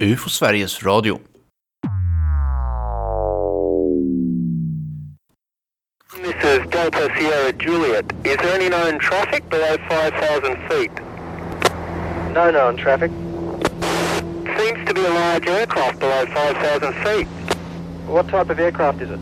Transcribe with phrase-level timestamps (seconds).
[0.00, 1.20] UFO Sveriges Radio.
[6.14, 8.04] This is Delta Sierra Juliet.
[8.24, 10.92] Is there any known traffic below 5,000 feet?
[12.32, 13.10] No known traffic.
[14.56, 17.26] Seems to be a large aircraft below 5,000 feet.
[18.06, 19.18] What type of aircraft is it?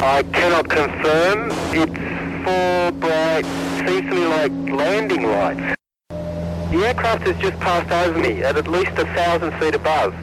[0.00, 1.50] I cannot confirm.
[1.74, 3.46] It's four bright,
[3.84, 5.79] seems to me like landing lights.
[6.70, 10.14] The aircraft has just passed over me at at least a thousand feet above.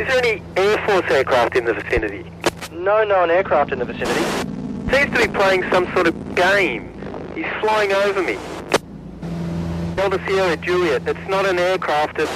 [0.00, 2.28] Is there any Air Force aircraft in the vicinity?
[2.72, 4.20] No known aircraft in the vicinity.
[4.90, 6.92] Seems to be playing some sort of game.
[7.36, 8.36] He's flying over me.
[9.94, 11.06] Delta Sierra Juliet.
[11.06, 12.18] It's not an aircraft.
[12.18, 12.32] It's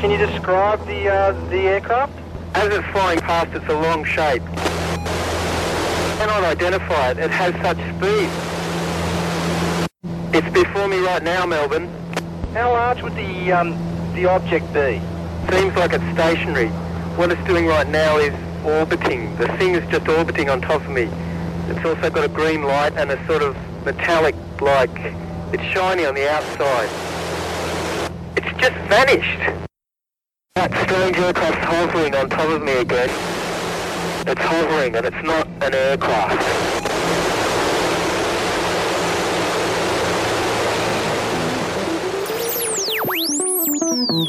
[0.00, 2.12] Can you describe the uh, the aircraft?
[2.54, 3.52] as it's flying past.
[3.54, 4.42] It's a long shape.
[6.18, 7.18] Cannot identify it.
[7.18, 8.57] It has such speed.
[10.30, 11.88] It's before me right now, Melbourne.
[12.52, 13.70] How large would the um,
[14.12, 15.00] the object be?
[15.50, 16.68] Seems like it's stationary.
[17.16, 19.34] What it's doing right now is orbiting.
[19.36, 21.08] The thing is just orbiting on top of me.
[21.68, 24.90] It's also got a green light and a sort of metallic like
[25.54, 26.90] it's shiny on the outside.
[28.36, 29.64] It's just vanished.
[30.56, 33.08] That strange aircraft's hovering on top of me again.
[34.26, 36.67] It's hovering and it's not an aircraft.
[44.18, 44.26] Den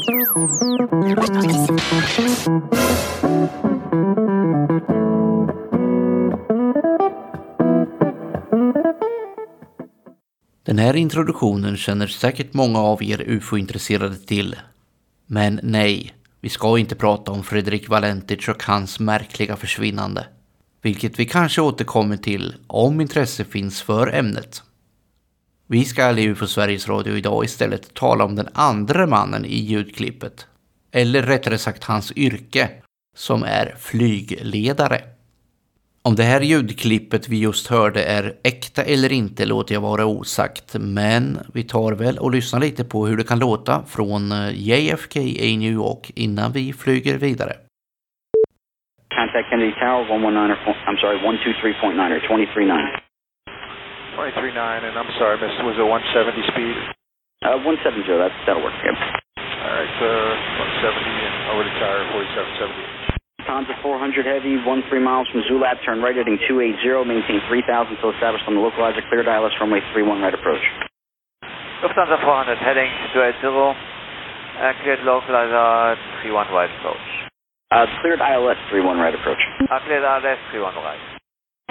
[10.78, 14.56] här introduktionen känner säkert många av er UFO-intresserade till.
[15.26, 20.26] Men nej, vi ska inte prata om Fredrik Valentic och hans märkliga försvinnande.
[20.82, 24.62] Vilket vi kanske återkommer till om intresse finns för ämnet.
[25.72, 30.46] Vi ska i UFO Sveriges Radio idag istället tala om den andra mannen i ljudklippet.
[30.94, 32.68] Eller rättare sagt hans yrke,
[33.16, 34.98] som är flygledare.
[36.04, 40.76] Om det här ljudklippet vi just hörde är äkta eller inte låter jag vara osagt,
[40.80, 45.20] men vi tar väl och lyssnar lite på hur det kan låta från eh, JFK
[45.20, 47.52] i New York innan vi flyger vidare.
[49.16, 53.09] Contact Kennedy Tower, 119 I'm sorry, 123.9 or 23.9.
[54.20, 56.76] 23.9, and I'm sorry, miss, was it 170 speed?
[57.40, 58.76] Uh, 170, that, that'll work.
[58.84, 58.92] Yep.
[58.92, 63.00] All right, uh, 170 and over to tower 4770.
[63.40, 68.44] Lufthansa 400 Heavy, 13 miles from Zulab, turn right heading 280, maintain 3000 until established
[68.44, 70.60] on the localizer, cleared ILS runway 31 right approach.
[71.80, 73.72] Lufthansa 400 heading 280, uh,
[74.84, 77.06] cleared localizer 31 right approach.
[77.72, 79.40] Uh, cleared ILS 31 right approach.
[79.64, 81.19] Uh, cleared RLS 31 right.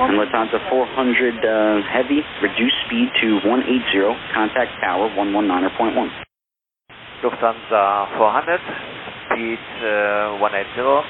[0.01, 6.09] And Lufthansa 400 uh, Heavy, reduce speed to 180, contact tower 119 or point 1.
[7.23, 8.59] Lufthansa 400,
[9.25, 11.03] speed uh, 180,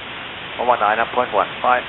[0.57, 1.83] 119.1.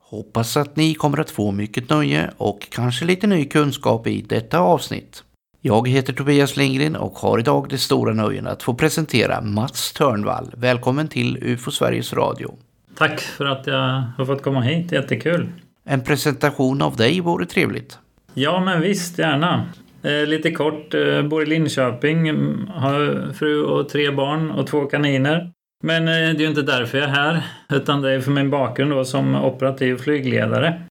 [0.00, 4.58] Hoppas att ni kommer att få mycket nöje och kanske lite ny kunskap i detta
[4.58, 5.24] avsnitt.
[5.60, 10.52] Jag heter Tobias Lindgren och har idag det stora nöjen att få presentera Mats Törnvall.
[10.56, 12.54] Välkommen till UFO Sveriges Radio.
[12.94, 15.48] Tack för att jag har fått komma hit, jättekul.
[15.84, 17.98] En presentation av dig vore trevligt.
[18.34, 19.66] Ja, men visst, gärna.
[20.02, 22.28] Eh, lite kort, eh, bor i Linköping,
[22.68, 25.52] har fru och tre barn och två kaniner.
[25.84, 27.42] Men eh, det är ju inte därför jag är här,
[27.72, 30.82] utan det är för min bakgrund då som operativ flygledare.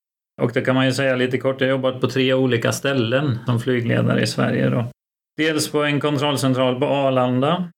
[0.42, 3.40] Och det kan man ju säga lite kort, jag har jobbat på tre olika ställen
[3.46, 4.86] som flygledare i Sverige då.
[5.38, 7.70] Dels på en kontrollcentral på Arlanda,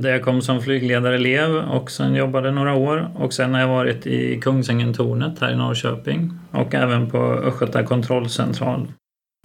[0.00, 3.10] där jag kom som flygledarelev och sen jobbade några år.
[3.14, 8.92] Och sen har jag varit i Kungsängen-tornet här i Norrköping och även på Östgöta kontrollcentral.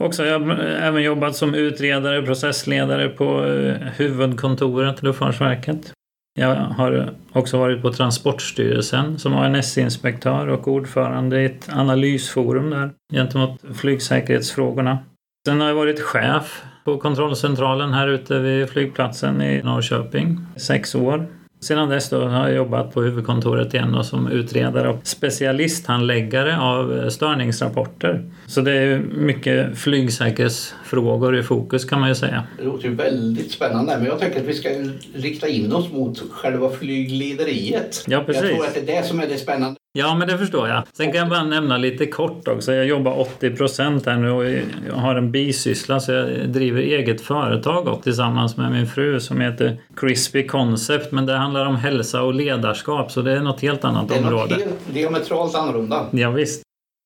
[0.04, 5.92] Och så har jag även jobbat som utredare, processledare på eh, huvudkontoret Luftfartsverket.
[6.40, 13.62] Jag har också varit på Transportstyrelsen som ANS-inspektör och ordförande i ett analysforum där gentemot
[13.74, 15.00] flygsäkerhetsfrågorna.
[15.48, 20.96] Sen har jag varit chef på kontrollcentralen här ute vid flygplatsen i Norrköping i sex
[20.96, 21.28] år.
[21.60, 28.32] Sedan dess har jag jobbat på huvudkontoret igen som utredare och specialisthandläggare av eh, störningsrapporter.
[28.46, 32.44] Så det är mycket flygsäkerhetsfrågor i fokus kan man ju säga.
[32.58, 34.70] Det låter ju väldigt spännande men jag tänker att vi ska
[35.16, 38.04] rikta in oss mot själva flyglederiet.
[38.08, 38.44] Ja, precis.
[38.44, 39.78] Jag tror att det är det som är det spännande.
[39.98, 40.84] Ja, men det förstår jag.
[40.94, 42.74] Sen kan jag bara nämna lite kort också.
[42.74, 44.46] Jag jobbar 80 procent här nu och
[44.90, 49.42] jag har en bisyssla så jag driver eget företag också, tillsammans med min fru som
[49.42, 51.12] heter Crispy Concept.
[51.12, 54.24] Men det handlar om hälsa och ledarskap så det är något helt annat Det är
[54.24, 54.56] område.
[54.56, 56.06] helt diametralt annorlunda.
[56.12, 56.62] Ja, visst.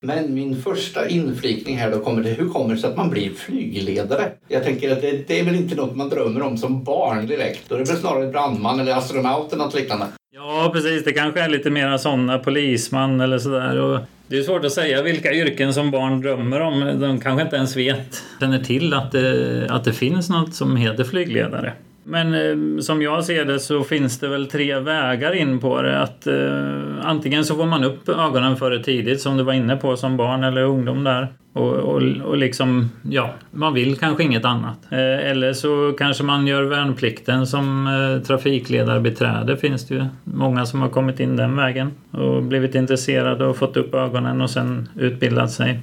[0.05, 3.29] Men min första inflikning här då kommer det, hur kommer det sig att man blir
[3.29, 4.31] flygledare?
[4.47, 7.61] Jag tänker att det, det är väl inte något man drömmer om som barn direkt.
[7.69, 10.05] Då är det väl snarare brandman eller astronaut eller något liknande.
[10.41, 11.03] Ja, precis.
[11.03, 13.77] Det kanske är lite mera sådana, polisman eller sådär.
[13.77, 16.99] Och det är svårt att säga vilka yrken som barn drömmer om.
[17.01, 21.03] De kanske inte ens vet, känner till att det, att det finns något som heter
[21.03, 21.73] flygledare.
[22.09, 26.01] Men eh, som jag ser det så finns det väl tre vägar in på det.
[26.01, 29.75] Att, eh, antingen så får man upp ögonen för det tidigt som du var inne
[29.75, 31.27] på som barn eller ungdom där.
[31.53, 34.77] Och, och, och liksom, ja, man vill kanske inget annat.
[34.91, 40.81] Eh, eller så kanske man gör värnplikten som eh, trafikledarbeträde finns det ju många som
[40.81, 41.91] har kommit in den vägen.
[42.11, 45.79] Och blivit intresserade och fått upp ögonen och sen utbildat sig.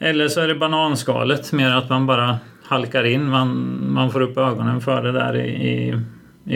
[0.00, 2.36] Eller så är det bananskalet, mer att man bara
[2.68, 3.28] halkar in.
[3.28, 6.00] Man, man får upp ögonen för det där i, i,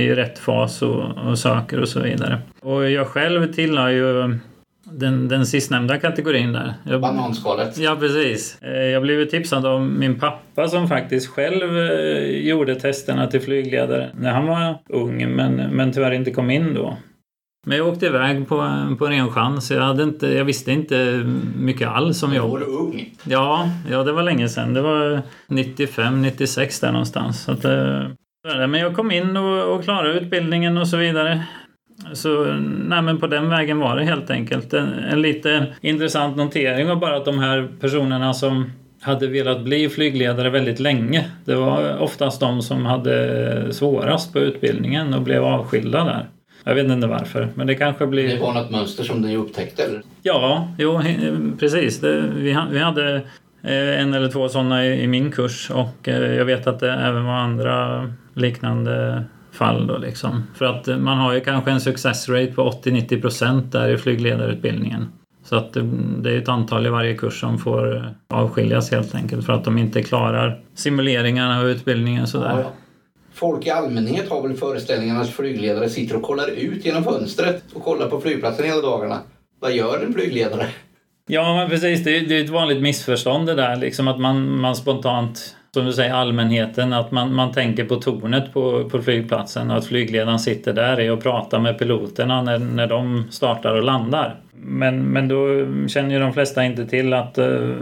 [0.00, 2.38] i rätt fas och, och söker och så vidare.
[2.61, 4.38] Och jag själv tillhör ju
[4.85, 6.75] den, den sistnämnda kategorin där.
[6.85, 7.79] Jag, Bananskalet.
[7.79, 8.62] Ja, precis.
[8.62, 14.11] Eh, Jag blev tipsad av min pappa som faktiskt själv eh, gjorde testerna till flygledare
[14.19, 16.97] när han var ung men, men tyvärr inte kom in då.
[17.67, 19.70] Men jag åkte iväg på, på ren chans.
[19.70, 21.25] Jag, hade inte, jag visste inte
[21.59, 22.50] mycket alls om jobb.
[22.50, 23.14] var du ung.
[23.25, 24.75] Ja, ja, det var länge sedan.
[24.75, 27.43] Det var 95, 96 där någonstans.
[27.43, 28.06] Så att, eh,
[28.69, 31.43] men jag kom in och, och klarade utbildningen och så vidare.
[32.12, 32.44] Så
[32.88, 34.73] nej, men på den vägen var det helt enkelt.
[34.73, 39.88] En, en lite intressant notering var bara att de här personerna som hade velat bli
[39.88, 41.25] flygledare väldigt länge.
[41.44, 46.29] Det var oftast de som hade svårast på utbildningen och blev avskilda där.
[46.64, 48.29] Jag vet inte varför, men det kanske blir...
[48.29, 50.03] Det var något mönster som ni upptäckte eller?
[50.23, 51.00] Ja, jo,
[51.59, 52.00] precis.
[52.00, 53.14] Det, vi, vi hade
[53.62, 56.93] eh, en eller två sådana i, i min kurs och eh, jag vet att det
[56.93, 60.43] även var andra liknande fall då liksom.
[60.55, 63.99] För att eh, man har ju kanske en success rate på 80-90 procent där i
[63.99, 65.06] flygledarutbildningen.
[65.44, 65.73] Så att
[66.23, 69.79] det, är ett antal i varje kurs som får avskiljas helt enkelt för att de
[69.79, 72.59] inte klarar simuleringarna och utbildningen sådär.
[72.59, 72.73] Ja.
[73.34, 77.82] Folk i allmänhet har väl föreställningen att flygledare sitter och kollar ut genom fönstret och
[77.82, 79.19] kollar på flygplatsen hela dagarna.
[79.61, 80.67] Vad gör en flygledare?
[81.26, 82.05] Ja, men precis.
[82.05, 83.76] Det är, det är ett vanligt missförstånd det där.
[83.76, 88.52] Liksom att man, man spontant, som du säger, allmänheten, att man, man tänker på tornet
[88.52, 93.25] på, på flygplatsen och att flygledaren sitter där och pratar med piloterna när, när de
[93.31, 94.40] startar och landar.
[94.52, 97.76] Men, men då känner ju de flesta inte till att eh,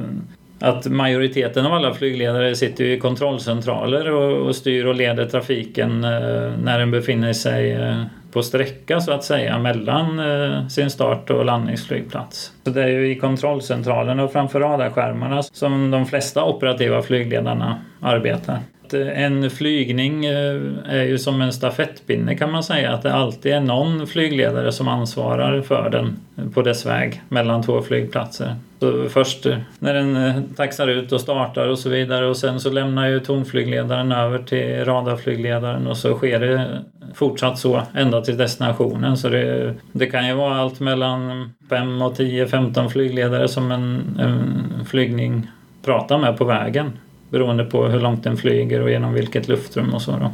[0.60, 6.04] att majoriteten av alla flygledare sitter ju i kontrollcentraler och, och styr och leder trafiken
[6.04, 8.02] eh, när den befinner sig eh,
[8.32, 12.52] på sträcka så att säga mellan eh, sin start och landningsflygplats.
[12.64, 18.58] Så det är ju i kontrollcentralen och framför radarskärmarna som de flesta operativa flygledarna arbetar.
[18.90, 22.92] Att, eh, En flygning eh, är ju som en stafettpinne kan man säga.
[22.92, 26.16] Att det alltid är någon flygledare som ansvarar för den
[26.54, 28.54] på dess väg mellan två flygplatser.
[28.80, 32.70] Så först eh, när den taxar ut och startar och så vidare och sen så
[32.70, 36.82] lämnar ju tonflygledaren över till radarflygledaren och så sker det
[37.14, 39.16] fortsatt så ända till destinationen.
[39.16, 44.18] Så det, det kan ju vara allt mellan 5 och 10, 15 flygledare som en,
[44.20, 45.50] en flygning
[45.84, 46.92] pratar med på vägen.
[47.30, 50.32] Beroende på hur långt den flyger och genom vilket luftrum och så då.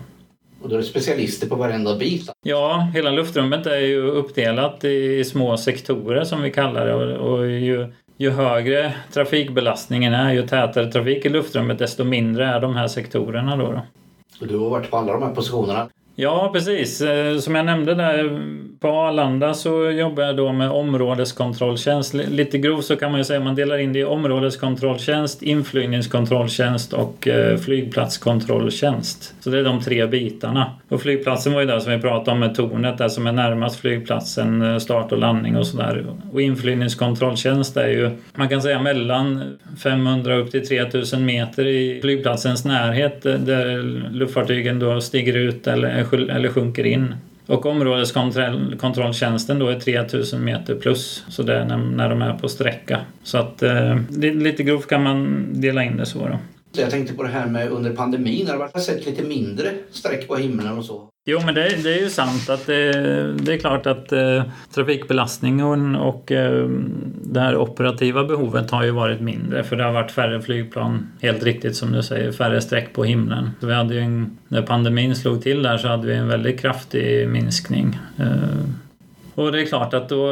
[0.62, 2.30] Och då är det specialister på varenda bit.
[2.42, 7.46] Ja, hela luftrummet är ju uppdelat i små sektorer som vi kallar det och, och
[7.46, 12.88] ju, ju högre trafikbelastningen är, ju tätare trafik i luftrummet desto mindre är de här
[12.88, 13.72] sektorerna då.
[13.72, 13.82] då.
[14.40, 15.88] Och du har varit på alla de här positionerna.
[16.18, 17.00] Ja, precis.
[17.00, 18.40] Eh, som jag nämnde där
[18.80, 22.14] på Arlanda så jobbar jag då med områdeskontrolltjänst.
[22.14, 26.92] Lite grovt så kan man ju säga att man delar in det i områdeskontrolltjänst, inflygningskontrolltjänst
[26.92, 29.34] och eh, flygplatskontrolltjänst.
[29.40, 30.70] Så det är de tre bitarna.
[30.88, 33.80] Och flygplatsen var ju där som vi pratade om med tornet, där som är närmast
[33.80, 36.06] flygplatsen, eh, start och landning och sådär.
[36.32, 42.64] Och inflygningskontrolltjänst är ju, man kan säga mellan 500 upp till 3000 meter i flygplatsens
[42.64, 47.14] närhet där luftfartygen då stiger ut eller, eller sjunker in.
[47.46, 52.48] Och områdeskontrolltjänsten då är 3000 meter plus, så det är när, när de är på
[52.48, 53.00] sträcka.
[53.22, 56.38] Så att eh, lite grovt kan man dela in det så då.
[56.76, 58.46] Jag tänkte på det här med under pandemin.
[58.46, 61.08] Har det varit sett lite mindre streck på himlen och så?
[61.28, 62.92] Jo, men det, det är ju sant att det,
[63.32, 64.42] det är klart att eh,
[64.74, 66.68] trafikbelastningen och eh,
[67.22, 71.42] det här operativa behovet har ju varit mindre för det har varit färre flygplan, helt
[71.42, 73.50] riktigt som du säger, färre streck på himlen.
[73.60, 76.60] Så vi hade ju en, när pandemin slog till där så hade vi en väldigt
[76.60, 77.98] kraftig minskning.
[78.18, 78.26] Eh,
[79.34, 80.30] Och det är klart att då,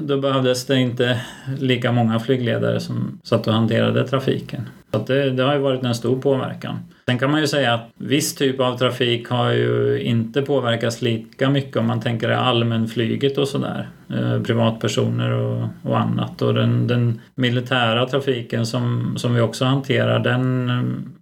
[0.00, 1.20] då behövdes det inte
[1.58, 4.62] lika många flygledare som satt och hanterade trafiken.
[4.96, 6.78] Så att det, det har ju varit en stor påverkan.
[7.06, 11.50] Sen kan man ju säga att viss typ av trafik har ju inte påverkats lika
[11.50, 13.88] mycket om man tänker allmänflyget och sådär.
[14.10, 16.42] Eh, privatpersoner och, och annat.
[16.42, 20.70] Och den, den militära trafiken som, som vi också hanterar den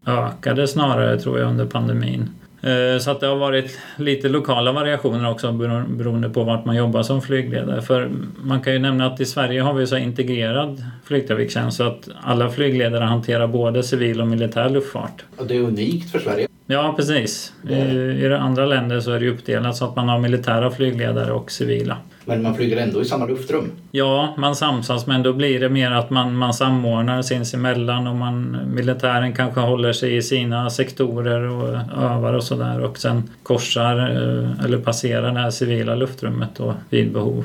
[0.06, 2.28] eh, ökade snarare tror jag under pandemin.
[2.64, 5.52] Eh, så att det har varit lite lokala variationer också
[5.88, 7.82] beroende på vart man jobbar som flygledare.
[7.82, 8.10] För
[8.42, 12.50] man kan ju nämna att i Sverige har vi så integrerad flygtrafiktjänst så att alla
[12.50, 15.24] flygledare hanterar både civil och militär luftfart.
[15.36, 16.48] Och det är unikt för Sverige.
[16.66, 17.52] Ja, precis.
[17.68, 21.50] I, I andra länder så är det uppdelat så att man har militära flygledare och
[21.50, 21.96] civila.
[22.24, 23.70] Men man flyger ändå i samma luftrum?
[23.90, 28.58] Ja, man samsas men då blir det mer att man, man samordnar sinsemellan och man,
[28.74, 31.68] militären kanske håller sig i sina sektorer och
[32.02, 37.12] övar och sådär och sen korsar eh, eller passerar det här civila luftrummet då vid
[37.12, 37.44] behov.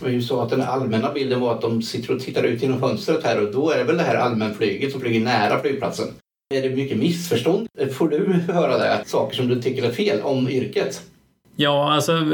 [0.00, 2.62] Det var ju så att den allmänna bilden var att de sitter och tittar ut
[2.62, 6.06] genom fönstret här och då är det väl det här allmänflyget som flyger nära flygplatsen.
[6.54, 7.68] Är det mycket missförstånd?
[7.92, 9.02] Får du höra det?
[9.06, 11.02] Saker som du tycker är fel om yrket?
[11.56, 12.24] Ja, alltså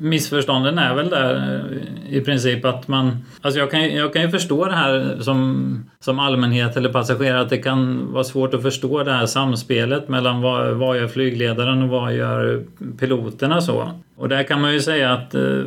[0.00, 3.24] missförstånden är väl där eh, i princip att man...
[3.40, 7.50] Alltså jag kan, jag kan ju förstå det här som, som allmänhet eller passagerare att
[7.50, 11.88] det kan vara svårt att förstå det här samspelet mellan vad, vad gör flygledaren och
[11.88, 12.64] vad gör
[12.98, 13.90] piloterna så.
[14.16, 15.62] Och där kan man ju säga att eh,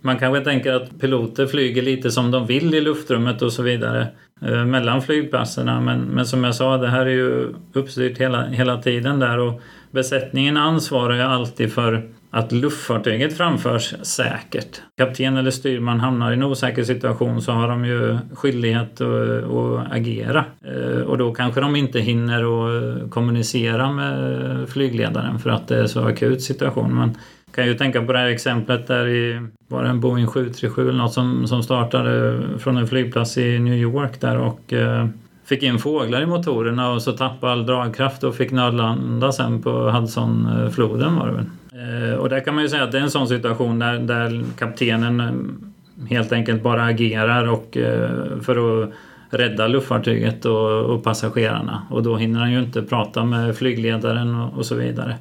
[0.00, 4.06] man kanske tänker att piloter flyger lite som de vill i luftrummet och så vidare
[4.42, 5.80] eh, mellan flygplatserna.
[5.80, 9.60] Men, men som jag sa, det här är ju uppstyrt hela, hela tiden där och
[9.90, 14.80] besättningen ansvarar ju alltid för att luftfartyget framförs säkert.
[14.98, 19.92] Kapten eller styrman hamnar i en osäker situation så har de ju skyldighet att, att
[19.92, 20.44] agera.
[20.64, 25.76] Eh, och då kanske de inte hinner att eh, kommunicera med flygledaren för att det
[25.78, 26.94] är så akut situation.
[26.94, 27.16] Man
[27.54, 30.98] kan ju tänka på det här exemplet där i, var det en Boeing 737 eller
[30.98, 35.06] något som, som startade från en flygplats i New York där och eh,
[35.44, 39.90] fick in fåglar i motorerna och så tappade all dragkraft och fick nödlanda sen på
[39.90, 41.46] Hudsonfloden eh, var det väl.
[41.78, 44.44] Eh, och där kan man ju säga att det är en sån situation där, där
[44.58, 48.10] kaptenen eh, helt enkelt bara agerar och, eh,
[48.42, 48.90] för att
[49.30, 51.82] rädda luftfartyget och, och passagerarna.
[51.90, 55.16] Och då hinner han ju inte prata med flygledaren och, och så vidare.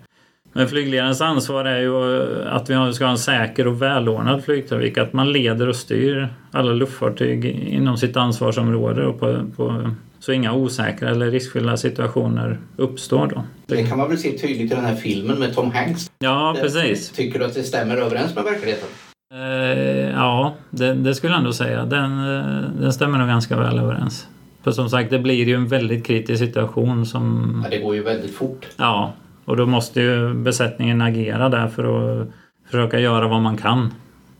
[0.53, 4.97] Men flygledarens ansvar är ju att vi ska ha en säker och välordnad flygtrafik.
[4.97, 9.91] Att man leder och styr alla luftfartyg inom sitt ansvarsområde och på, på
[10.27, 13.43] så inga osäkra eller riskfyllda situationer uppstår då.
[13.65, 16.11] Det kan man väl se tydligt i den här filmen med Tom Hanks?
[16.19, 17.11] Ja, precis.
[17.11, 18.87] Tycker du att det stämmer överens med verkligheten?
[19.33, 21.85] Eh, ja, det, det, skulle jag ändå säga.
[21.85, 24.27] Den, eh, den stämmer nog ganska väl överens.
[24.63, 27.61] För som sagt, det blir ju en väldigt kritisk situation som...
[27.63, 28.67] Ja, det går ju väldigt fort.
[28.77, 29.13] Ja,
[29.45, 31.83] och då måste ju besättningen agera där för
[32.21, 32.27] att
[32.65, 33.93] försöka göra vad man kan.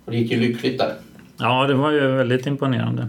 [0.05, 0.93] Och det gick ju lyckligt där.
[1.37, 3.07] Ja, det var ju väldigt imponerande.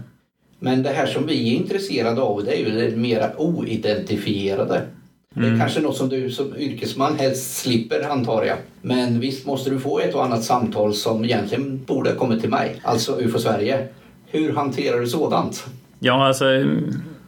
[0.59, 4.75] Men det här som vi är intresserade av det är ju det mera oidentifierade.
[4.75, 4.89] Mm.
[5.33, 5.59] Det är mm.
[5.59, 8.57] kanske något som du som yrkesman helst slipper antar jag.
[8.81, 12.49] Men visst måste du få ett och annat samtal som egentligen borde ha kommit till
[12.49, 13.87] mig, alltså UFO Sverige.
[14.25, 15.67] Hur hanterar du sådant?
[15.99, 16.45] Ja, alltså,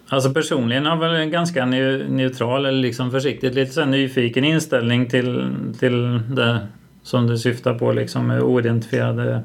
[0.08, 5.10] alltså personligen har jag väl en ganska neutral eller liksom försiktigt lite så nyfiken inställning
[5.10, 6.68] till, till det
[7.04, 9.42] som du syftar på, liksom med oidentifierade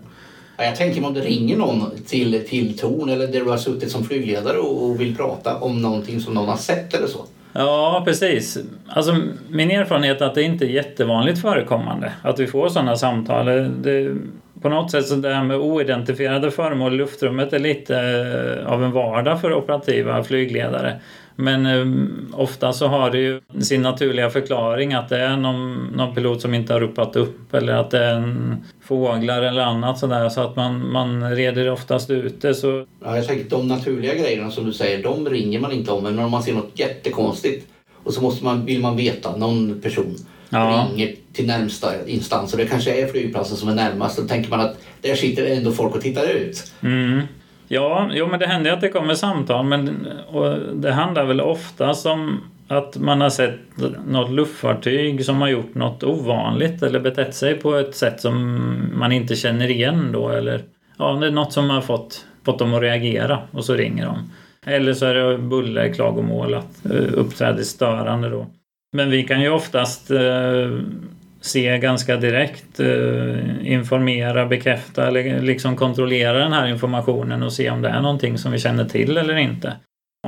[0.64, 3.90] jag tänker mig om det ringer någon till, till Torn eller där du har suttit
[3.90, 7.24] som flygledare och, och vill prata om någonting som någon har sett eller så.
[7.52, 8.58] Ja, precis.
[8.88, 9.16] Alltså,
[9.48, 13.46] min erfarenhet är att det inte är jättevanligt förekommande att vi får sådana samtal.
[13.82, 14.16] Det,
[14.62, 18.84] på något sätt så det här med oidentifierade föremål i luftrummet är lite eh, av
[18.84, 21.00] en vardag för operativa flygledare.
[21.36, 21.86] Men eh,
[22.40, 26.54] ofta så har det ju sin naturliga förklaring att det är någon, någon pilot som
[26.54, 30.56] inte har ropat upp eller att det är en fåglar eller annat sådär så att
[30.56, 32.54] man, man reder oftast ut det.
[32.54, 32.86] Så...
[33.04, 36.02] Ja, jag tänker de naturliga grejerna som du säger, de ringer man inte om.
[36.02, 37.66] Men om man ser något jättekonstigt
[38.04, 40.16] och så måste man, vill man veta, någon person
[40.48, 40.88] ja.
[40.90, 44.16] ringer till närmsta instans och det kanske är flygplatsen som är närmast.
[44.16, 46.72] Då tänker man att där sitter ändå folk och tittar ut.
[46.80, 47.20] Mm.
[47.68, 51.94] Ja, jo, men det händer att det kommer samtal men och det handlar väl ofta
[52.04, 53.60] om att man har sett
[54.06, 58.58] något luftfartyg som har gjort något ovanligt eller betett sig på ett sätt som
[58.94, 60.62] man inte känner igen då eller
[60.98, 64.30] ja, det är något som har fått, fått dem att reagera och så ringer de.
[64.66, 68.46] Eller så är det bullerklagomål att eh, uppträdet störande då.
[68.92, 70.70] Men vi kan ju oftast eh,
[71.46, 77.82] se ganska direkt, uh, informera, bekräfta eller liksom kontrollera den här informationen och se om
[77.82, 79.72] det är någonting som vi känner till eller inte.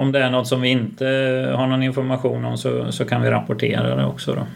[0.00, 1.06] Om det är något som vi inte
[1.56, 4.34] har någon information om så, så kan vi rapportera det också.
[4.34, 4.46] Då.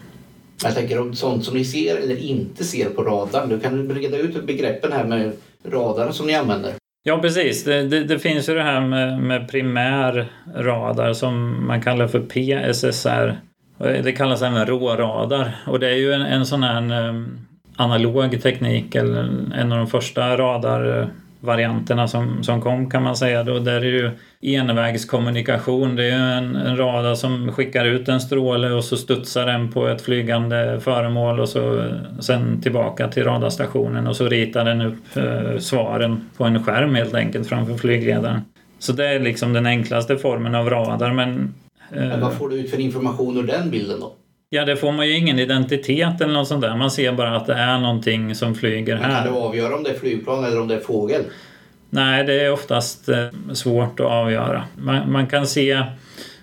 [0.63, 3.49] Jag tänker om sånt som ni ser eller inte ser på radarn.
[3.49, 5.31] Du kan reda ut begreppen här med
[5.65, 6.73] radar som ni använder?
[7.03, 7.63] Ja, precis.
[7.63, 12.19] Det, det, det, finns ju det här med, med primär radar som man kallar för
[12.19, 13.37] PSSR.
[13.83, 17.23] Det kallas även råradar och det är ju en, en sån här eh,
[17.75, 23.43] analog teknik, eller en av de första radarvarianterna som, som kom kan man säga.
[23.43, 24.11] Då, där är det ju
[24.59, 25.95] envägskommunikation.
[25.95, 29.71] Det är ju en, en radar som skickar ut en stråle och så studsar den
[29.71, 34.81] på ett flygande föremål och så eh, sen tillbaka till radarstationen och så ritar den
[34.81, 38.41] upp eh, svaren på en skärm helt enkelt framför flygledaren.
[38.79, 41.53] Så det är liksom den enklaste formen av radar men...
[41.95, 44.13] Eh, men vad får du ut för information ur den bilden då?
[44.49, 46.75] Ja, det får man ju ingen identitet eller något sånt där.
[46.75, 49.07] Man ser bara att det är någonting som flyger här.
[49.07, 51.21] Men kan du avgöra om det är flygplan eller om det är fågel?
[51.89, 54.63] Nej, det är oftast eh, svårt att avgöra.
[54.75, 55.83] Man, man, kan se,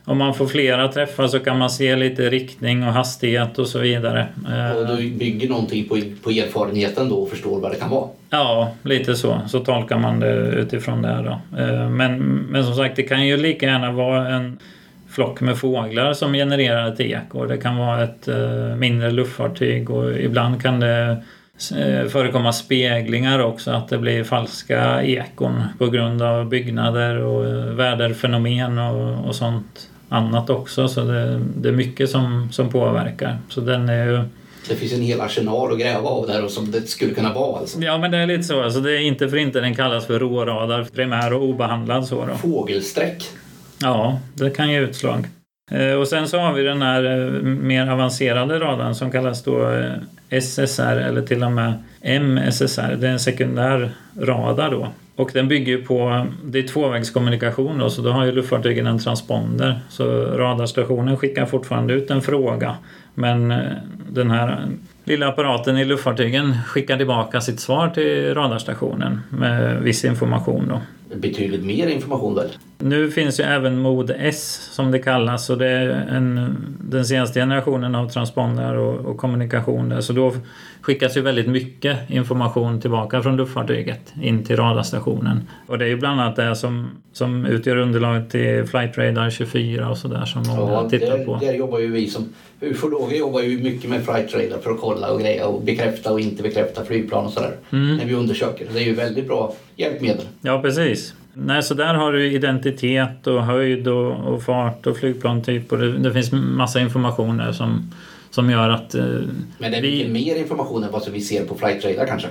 [0.04, 3.78] om man får flera träffar så kan man se lite riktning och hastighet och så
[3.78, 4.26] vidare.
[4.48, 8.08] Eh, och du bygger någonting på, på erfarenheten då och förstår vad det kan vara?
[8.30, 9.40] Ja, lite så.
[9.48, 11.22] Så tolkar man det utifrån det.
[11.24, 11.58] Då.
[11.60, 12.18] Eh, men,
[12.50, 14.58] men som sagt, det kan ju lika gärna vara en
[15.20, 17.46] flock med fåglar som genererar ett eko.
[17.46, 18.28] Det kan vara ett
[18.78, 21.22] mindre luftfartyg och ibland kan det
[21.76, 27.64] Eh, förekomma speglingar också, att det blir falska ekon på grund av byggnader och eh,
[27.64, 30.88] väderfenomen och, och sånt annat också.
[30.88, 33.38] Så det, det, är mycket som, som påverkar.
[33.48, 34.22] Så den är ju...
[34.68, 37.58] Det finns en hel arsenal att gräva av där och som det skulle kunna vara
[37.58, 37.80] alltså.
[37.80, 38.62] Ja men det är lite så.
[38.62, 42.34] Alltså, det är inte för inte den kallas för råradar, primär och obehandlad så då.
[42.34, 43.24] Fågelsträck?
[43.82, 45.26] Ja, det kan ge utslag.
[45.70, 49.70] Eh, och sen så har vi den här eh, mer avancerade radarn som kallas då
[49.70, 51.72] eh, SSR eller till och med
[52.02, 52.96] MSSR.
[53.00, 54.88] Det är en sekundär radar då.
[55.16, 59.80] Och den bygger på, det är tvåvägskommunikation då, så då har ju luftfartygen en transponder.
[59.88, 62.76] Så radarstationen skickar fortfarande ut en fråga.
[63.14, 63.54] Men
[64.08, 64.66] den här
[65.04, 70.80] lilla apparaten i luftfartygen skickar tillbaka sitt svar till radarstationen med viss information då
[71.14, 72.50] betydligt mer information väl?
[72.82, 77.40] Nu finns ju även Mod S som det kallas och det är en, den senaste
[77.40, 80.02] generationen av transpondrar och, och kommunikation.
[80.02, 80.32] Så då
[80.80, 85.48] skickas ju väldigt mycket information tillbaka från luftfartyget in till radarstationen.
[85.66, 89.90] Och det är ju bland annat det som, som utgör underlaget till Flight Radar 24
[89.90, 91.36] och sådär som många ja, tittar där, på.
[91.36, 92.28] Där jobbar ju vi som
[92.60, 96.20] ufologer jobbar ju mycket med Flight Radar för att kolla och greja och bekräfta och
[96.20, 97.56] inte bekräfta flygplan och sådär.
[97.72, 97.96] Mm.
[97.96, 98.66] När vi undersöker.
[98.72, 100.24] Det är ju väldigt bra hjälpmedel.
[100.40, 101.14] Ja precis.
[101.34, 105.98] Nej, så där har du identitet och höjd och, och fart och flygplantyp och det,
[105.98, 107.92] det finns massa information där som,
[108.30, 108.94] som gör att...
[108.94, 109.04] Eh,
[109.58, 112.28] Men det är mycket mer information än vad vi ser på Flight Radar kanske?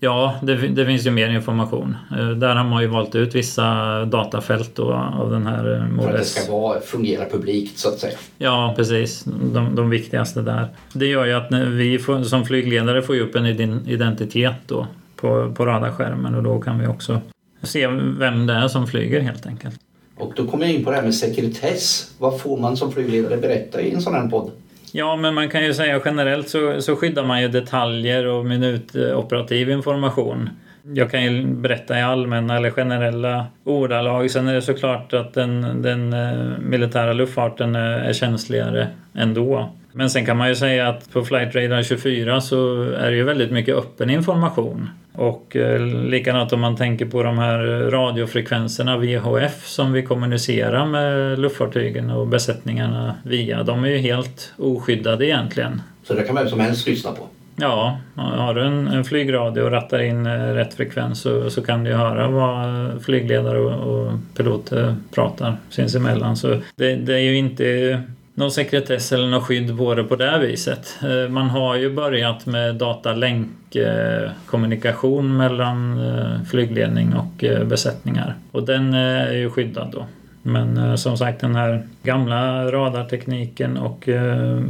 [0.00, 1.96] Ja, det, det, finns ju mer information.
[2.10, 3.64] Eh, där har man ju valt ut vissa
[4.04, 7.98] datafält då, av den här eh, För att det ska vara, fungera publikt så att
[7.98, 8.18] säga.
[8.38, 9.24] Ja, precis.
[9.24, 10.68] De, de viktigaste där.
[10.92, 14.86] Det gör ju att vi får, som flygledare får upp en identitet då
[15.16, 17.20] på, på radarskärmen och då kan vi också
[17.62, 17.86] se
[18.18, 19.80] vem det är som flyger helt enkelt.
[20.16, 22.14] Och då kommer jag in på det här med sekretess.
[22.18, 24.50] Vad får man som flygledare berätta i en sån här podd?
[24.92, 29.70] Ja, men man kan ju säga generellt så, så skyddar man ju detaljer och minutoperativ
[29.70, 30.50] information.
[30.94, 34.30] Jag kan ju berätta i allmänna eller generella ordalag.
[34.30, 39.72] Sen är det såklart att den, den eh, militära luftfarten är känsligare ändå.
[39.92, 43.24] Men sen kan man ju säga att på Flight Radar 24 så är det ju
[43.24, 44.88] väldigt mycket öppen information.
[45.14, 47.58] Och eh, likadant om man tänker på de här
[47.90, 53.62] radiofrekvenserna VHF som vi kommunicerar med luftfartygen och besättningarna via.
[53.62, 55.82] De är ju helt oskyddade egentligen.
[56.02, 57.26] Så det kan vem som helst lyssna på?
[57.56, 61.84] Ja, har du en, en flygradio och rattar in eh, rätt frekvens så, så kan
[61.84, 66.36] du höra vad flygledare och, och piloter pratar sinsemellan.
[66.36, 68.02] Så det, det är ju inte
[68.34, 70.98] någon sekretess eller något skydd på det på det viset.
[71.02, 78.94] Eh, man har ju börjat med datalänkkommunikation eh, mellan eh, flygledning och besättningar och den
[78.94, 80.06] är ju skyddad då.
[80.42, 84.08] Men som sagt den här gamla radartekniken och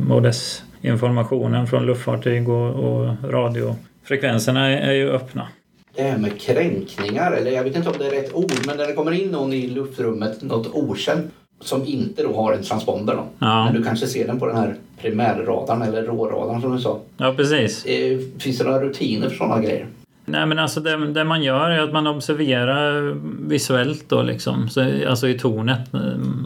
[0.09, 5.49] modes informationen från luftfartyg och, och radiofrekvenserna är ju öppna.
[5.97, 8.87] Det här med kränkningar, eller jag vet inte om det är rätt ord, men när
[8.87, 13.15] det kommer in någon i luftrummet, något okänt som inte då har en transponder.
[13.15, 13.25] Då.
[13.39, 13.65] Ja.
[13.65, 17.01] Men du kanske ser den på den här primärradarn eller råradarn som du sa.
[17.17, 17.85] Ja, precis.
[17.85, 19.87] Eh, finns det några rutiner för sådana grejer?
[20.25, 23.17] Nej men alltså det, det, man gör är att man observerar
[23.49, 24.69] visuellt då liksom.
[24.69, 25.93] Så, alltså i tornet.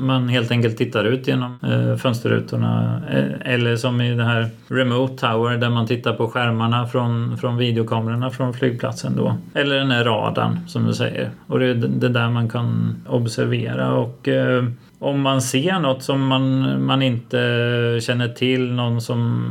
[0.01, 3.03] Man helt enkelt tittar ut genom eh, fönsterrutorna.
[3.11, 7.57] Eh, eller som i det här Remote Tower där man tittar på skärmarna från, från
[7.57, 9.37] videokamerorna från flygplatsen då.
[9.55, 11.31] Eller den här radarn som du säger.
[11.47, 14.65] Och det är det där man kan observera och eh,
[14.99, 17.37] om man ser något som man, man inte
[18.03, 19.47] känner till, någon som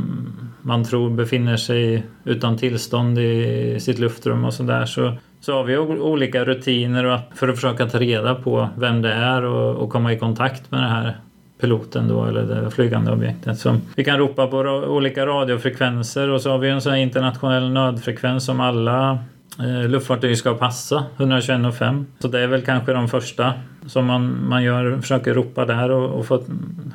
[0.62, 5.78] man tror befinner sig utan tillstånd i sitt luftrum och sådär så, så har vi
[5.78, 10.20] olika rutiner för att försöka ta reda på vem det är och, och komma i
[10.20, 11.18] kontakt med det här
[11.62, 13.60] piloten då eller det flygande objektet.
[13.60, 17.70] Så vi kan ropa på olika radiofrekvenser och så har vi en sån här internationell
[17.70, 19.20] nödfrekvens som alla
[19.60, 22.06] Eh, luftfartyg ska passa, 121,5.
[22.20, 23.54] Så det är väl kanske de första
[23.86, 26.44] som man, man gör, försöker ropa där och, och få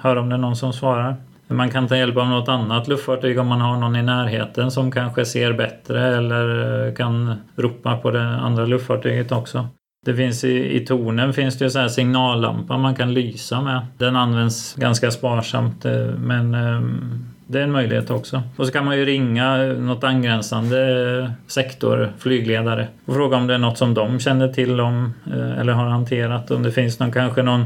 [0.01, 1.16] höra om det är någon som svarar.
[1.49, 4.90] Man kan ta hjälp av något annat luftfartyg om man har någon i närheten som
[4.90, 9.68] kanske ser bättre eller eh, kan ropa på det andra luftfartyget också.
[10.07, 13.87] Det finns i, i tornen finns det så här signallampa man kan lysa med.
[13.99, 18.43] Den används ganska sparsamt eh, men ehm, det är en möjlighet också.
[18.57, 20.79] Och så kan man ju ringa något angränsande
[21.19, 25.59] eh, sektor, flygledare, och fråga om det är något som de känner till om eh,
[25.61, 26.51] eller har hanterat.
[26.51, 27.65] Om det finns någon, kanske någon,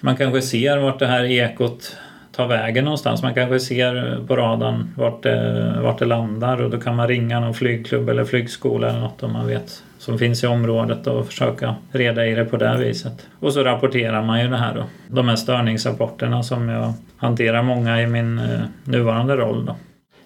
[0.00, 1.96] man kanske ser vart det här ekot
[2.32, 3.22] tar vägen någonstans.
[3.22, 7.40] Man kanske ser på radarn vart det, vart det landar och då kan man ringa
[7.40, 11.74] någon flygklubb eller flygskola eller något om man vet som finns i området och försöka
[11.90, 13.26] reda i det på det viset.
[13.40, 14.84] Och så rapporterar man ju det här då.
[15.08, 19.76] De här störningsrapporterna som jag hanterar många i min eh, nuvarande roll då.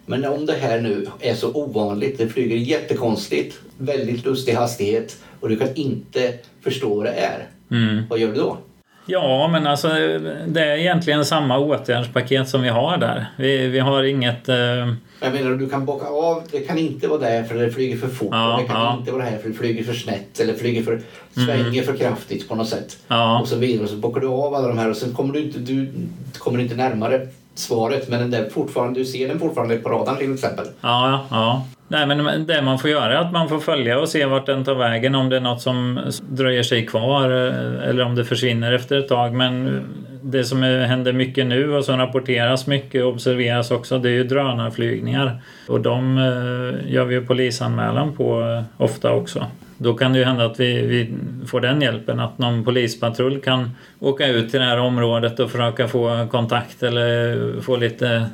[0.06, 5.48] Men om det här nu är så ovanligt, det flyger jättekonstigt, väldigt lustig hastighet och
[5.48, 6.32] du kan inte
[6.64, 7.46] förstå vad det är.
[7.70, 8.02] Mm.
[8.08, 8.56] Vad gör du då?
[9.11, 9.88] Ja, men alltså
[10.46, 13.27] det är egentligen samma åtgärdspaket som vi har där.
[13.37, 14.49] Vi, vi har inget...
[14.49, 14.57] Eh...
[15.23, 16.42] Jag menar, du kan bocka av.
[16.51, 18.29] Det kan inte vara där för det flyger för fort.
[18.31, 18.96] Ja, det kan ja.
[18.99, 21.01] inte vara här för det flyger för snett eller flyger för,
[21.33, 21.85] svänger mm.
[21.85, 22.99] för kraftigt på något sätt.
[23.09, 23.40] Ja.
[23.40, 23.85] Och så vidare.
[23.85, 25.92] Och så bockar du av alla de här och sen kommer du inte, du
[26.38, 27.29] kommer inte närmare
[27.61, 30.66] svaret men den där fortfarande, du ser den fortfarande på radarn till exempel.
[30.81, 31.66] Ja, ja.
[31.88, 34.64] Nej, men det man får göra är att man får följa och se vart den
[34.64, 38.73] tar vägen, om det är något som dröjer sig kvar eh, eller om det försvinner
[38.73, 39.35] efter ett tag.
[39.35, 39.83] Men
[40.23, 44.25] det som händer mycket nu och som rapporteras mycket och observeras också, det är ju
[44.25, 45.42] drönarflygningar.
[45.68, 49.46] Och de eh, gör vi ju polisanmälan på eh, ofta också.
[49.82, 51.14] Då kan det ju hända att vi, vi,
[51.46, 55.88] får den hjälpen att någon polispatrull kan åka ut till det här området och försöka
[55.88, 58.26] få kontakt eller få lite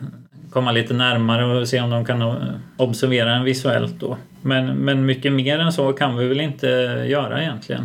[0.50, 2.34] komma lite närmare och se om de kan
[2.76, 4.16] observera den visuellt då.
[4.42, 6.66] Men, men mycket mer än så kan vi väl inte
[7.08, 7.84] göra egentligen.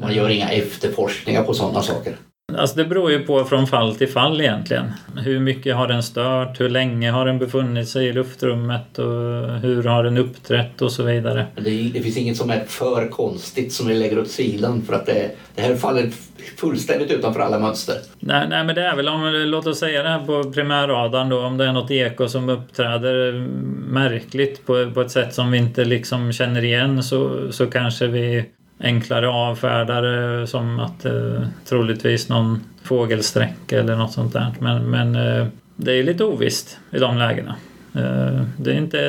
[0.00, 2.16] Man gör inga efterforskningar på sådana saker?
[2.52, 4.92] Alltså det beror ju på från fall till fall egentligen.
[5.16, 6.60] Hur mycket har den stört?
[6.60, 8.98] Hur länge har den befunnit sig i luftrummet?
[8.98, 9.04] Och
[9.60, 11.46] hur har den uppträtt och så vidare.
[11.56, 15.06] Det, det finns inget som är för konstigt som vi lägger åt sidan för att
[15.06, 16.10] det, det här faller
[16.56, 17.96] fullständigt utanför alla mönster.
[18.20, 21.40] Nej, nej men det är väl om, låt oss säga det här på primärradarn då,
[21.40, 23.32] om det är något eko som uppträder
[23.88, 28.44] märkligt på, på ett sätt som vi inte liksom känner igen så, så kanske vi
[28.80, 34.52] enklare avfärdare som att eh, troligtvis någon fågelsträck eller något sånt där.
[34.58, 37.56] Men, men eh, det är lite ovisst i de lägena.
[37.94, 39.00] Eh, det är inte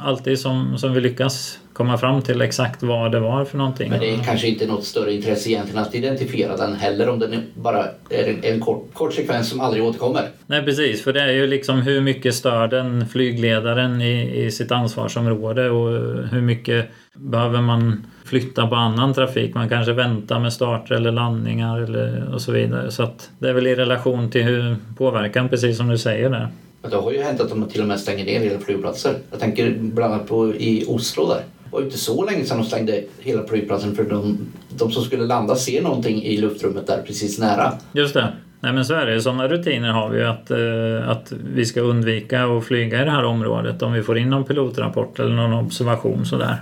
[0.00, 3.90] alltid som, som vi lyckas komma fram till exakt vad det var för någonting.
[3.90, 7.42] Men det är kanske inte något större intresse egentligen att identifiera den heller om den
[7.54, 10.28] bara är en, en kort, kort sekvens som aldrig återkommer.
[10.46, 14.72] Nej precis, för det är ju liksom hur mycket stör den flygledaren i, i sitt
[14.72, 15.90] ansvarsområde och
[16.30, 19.54] hur mycket behöver man flytta på annan trafik.
[19.54, 22.90] Man kanske väntar med starter eller landningar eller, och så vidare.
[22.90, 26.48] Så att det är väl i relation till hur påverkan, precis som du säger där.
[26.90, 29.14] Det har ju hänt att de till och med stänger ner hela flygplatser.
[29.30, 31.42] Jag tänker bland annat på i Oslo där.
[31.70, 35.56] Var inte så länge sedan de stängde hela flygplatsen för de, de som skulle landa
[35.56, 37.72] ser någonting i luftrummet där precis nära.
[37.92, 38.32] Just det.
[38.60, 39.20] Nej men så är det.
[39.20, 43.24] Sådana rutiner har vi att, eh, att vi ska undvika att flyga i det här
[43.24, 46.56] området om vi får in någon pilotrapport eller någon observation sådär.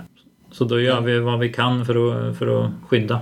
[0.51, 3.19] Så då gör vi vad vi kan för att, för att skydda.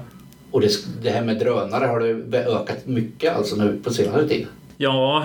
[0.52, 0.70] Och det,
[1.04, 4.48] det här med drönare, har det ökat mycket alltså nu på senare tid?
[4.78, 5.24] Ja,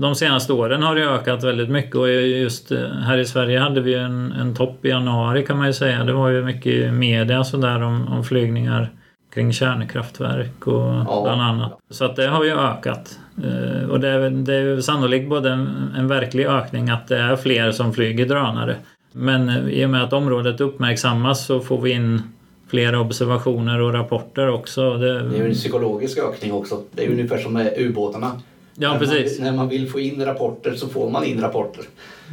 [0.00, 3.80] de senaste åren har det ökat väldigt mycket och just eh, här i Sverige hade
[3.80, 6.04] vi en, en topp i januari kan man ju säga.
[6.04, 8.90] Det var ju mycket media sådär om, om flygningar
[9.34, 11.20] kring kärnkraftverk och ja.
[11.24, 11.78] bland annat.
[11.90, 13.18] Så att det har ju ökat.
[13.44, 17.36] Eh, och det är, det är sannolikt både en, en verklig ökning att det är
[17.36, 18.76] fler som flyger drönare.
[19.12, 22.22] Men eh, i och med att området uppmärksammas så får vi in
[22.68, 24.94] flera observationer och rapporter också.
[24.94, 26.82] Det, det är ju en psykologisk ökning också.
[26.92, 28.40] Det är ungefär som med ubåtarna.
[28.74, 29.38] Ja, när precis.
[29.38, 31.84] Man, när man vill få in rapporter så får man in rapporter.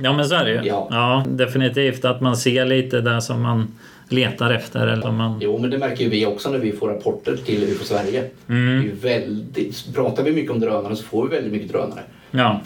[0.03, 0.61] Ja, men så är det ju.
[0.63, 0.87] Ja.
[0.91, 1.25] ja.
[1.27, 3.67] definitivt att man ser lite där som man
[4.09, 4.87] letar efter.
[4.87, 5.39] Eller man...
[5.41, 8.23] Jo, men det märker ju vi också när vi får rapporter till UFO Sverige.
[8.49, 8.83] Mm.
[8.83, 12.01] Det är väldigt, pratar vi mycket om drönare så får vi väldigt mycket drönare.
[12.31, 12.61] Ja,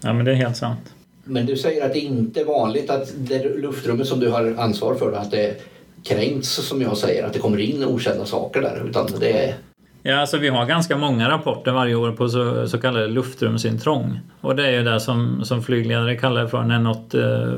[0.00, 0.94] ja men det är helt sant.
[1.24, 4.94] Men du säger att det inte är vanligt att det luftrummet som du har ansvar
[4.94, 5.62] för att det
[6.04, 8.82] kränks som jag säger, att det kommer in okända saker där.
[8.88, 9.54] Utan det är...
[10.08, 14.20] Ja, alltså vi har ganska många rapporter varje år på så, så kallade luftrumsintrång.
[14.40, 17.52] Och det är ju det som, som flygledare kallar för när något, eh,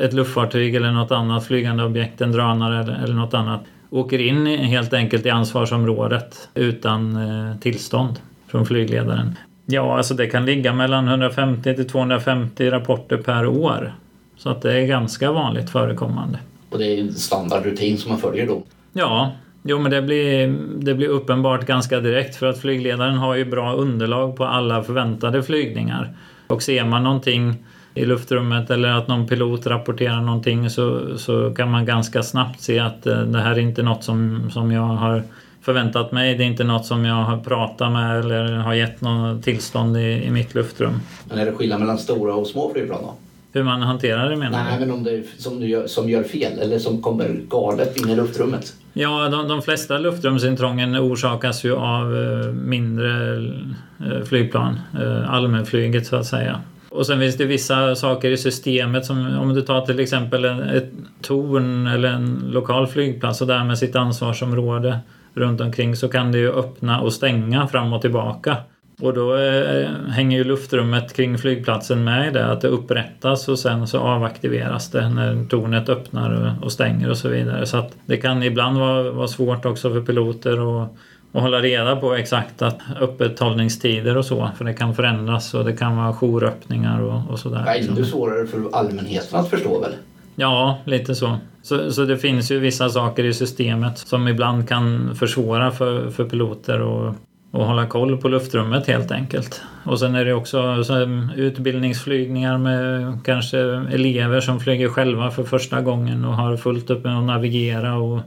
[0.00, 4.46] ett luftfartyg eller något annat flygande objekt, en drönare eller, eller något annat, åker in
[4.46, 9.38] helt enkelt i ansvarsområdet utan eh, tillstånd från flygledaren.
[9.66, 13.94] Ja, alltså det kan ligga mellan 150 till 250 rapporter per år.
[14.36, 16.38] Så att det är ganska vanligt förekommande.
[16.70, 18.62] Och det är en standardrutin som man följer då.
[18.92, 23.44] Ja, jo men det blir, det blir uppenbart ganska direkt för att flygledaren har ju
[23.44, 26.16] bra underlag på alla förväntade flygningar.
[26.46, 31.70] Och ser man någonting i luftrummet eller att någon pilot rapporterar någonting så, så kan
[31.70, 35.22] man ganska snabbt se att eh, det här är inte något som, som jag har
[35.62, 36.34] förväntat mig.
[36.34, 40.24] Det är inte något som jag har pratat med eller har gett något tillstånd i,
[40.24, 41.00] i mitt luftrum.
[41.28, 43.14] Men är det skillnad mellan stora och små flygplan då?
[43.52, 44.86] Hur man hanterar det menar Nej, du?
[44.86, 48.08] men om det är som, du gör, som gör fel eller som kommer galet in
[48.08, 48.74] i luftrummet.
[48.92, 53.36] Ja, de, de flesta luftrumsintrången orsakas ju av eh, mindre
[54.00, 54.80] eh, flygplan.
[55.00, 56.60] Eh, allmänflyget så att säga.
[56.88, 60.60] Och sen finns det vissa saker i systemet som om du tar till exempel en,
[60.60, 60.90] ett
[61.22, 64.98] torn eller en lokal flygplats och därmed sitt ansvarsområde
[65.34, 68.56] runt omkring så kan det ju öppna och stänga fram och tillbaka.
[69.00, 73.58] Och då eh, hänger ju luftrummet kring flygplatsen med i det, att det upprättas och
[73.58, 77.66] sen så avaktiveras det när tornet öppnar och stänger och så vidare.
[77.66, 80.88] Så att det kan ibland vara, vara svårt också för piloter att,
[81.32, 85.96] att hålla reda på exakta öppethållningstider och så, för det kan förändras och det kan
[85.96, 87.62] vara jouröppningar och, och sådär.
[87.64, 89.92] Det är ännu svårare för allmänheten att förstå väl?
[90.36, 91.36] Ja, lite så.
[91.62, 91.92] så.
[91.92, 96.80] Så det finns ju vissa saker i systemet som ibland kan försvåra för, för piloter
[96.80, 97.14] och,
[97.52, 99.62] och hålla koll på luftrummet helt enkelt.
[99.84, 100.84] Och sen är det också
[101.36, 103.58] utbildningsflygningar med kanske
[103.92, 108.20] elever som flyger själva för första gången och har fullt upp med att navigera och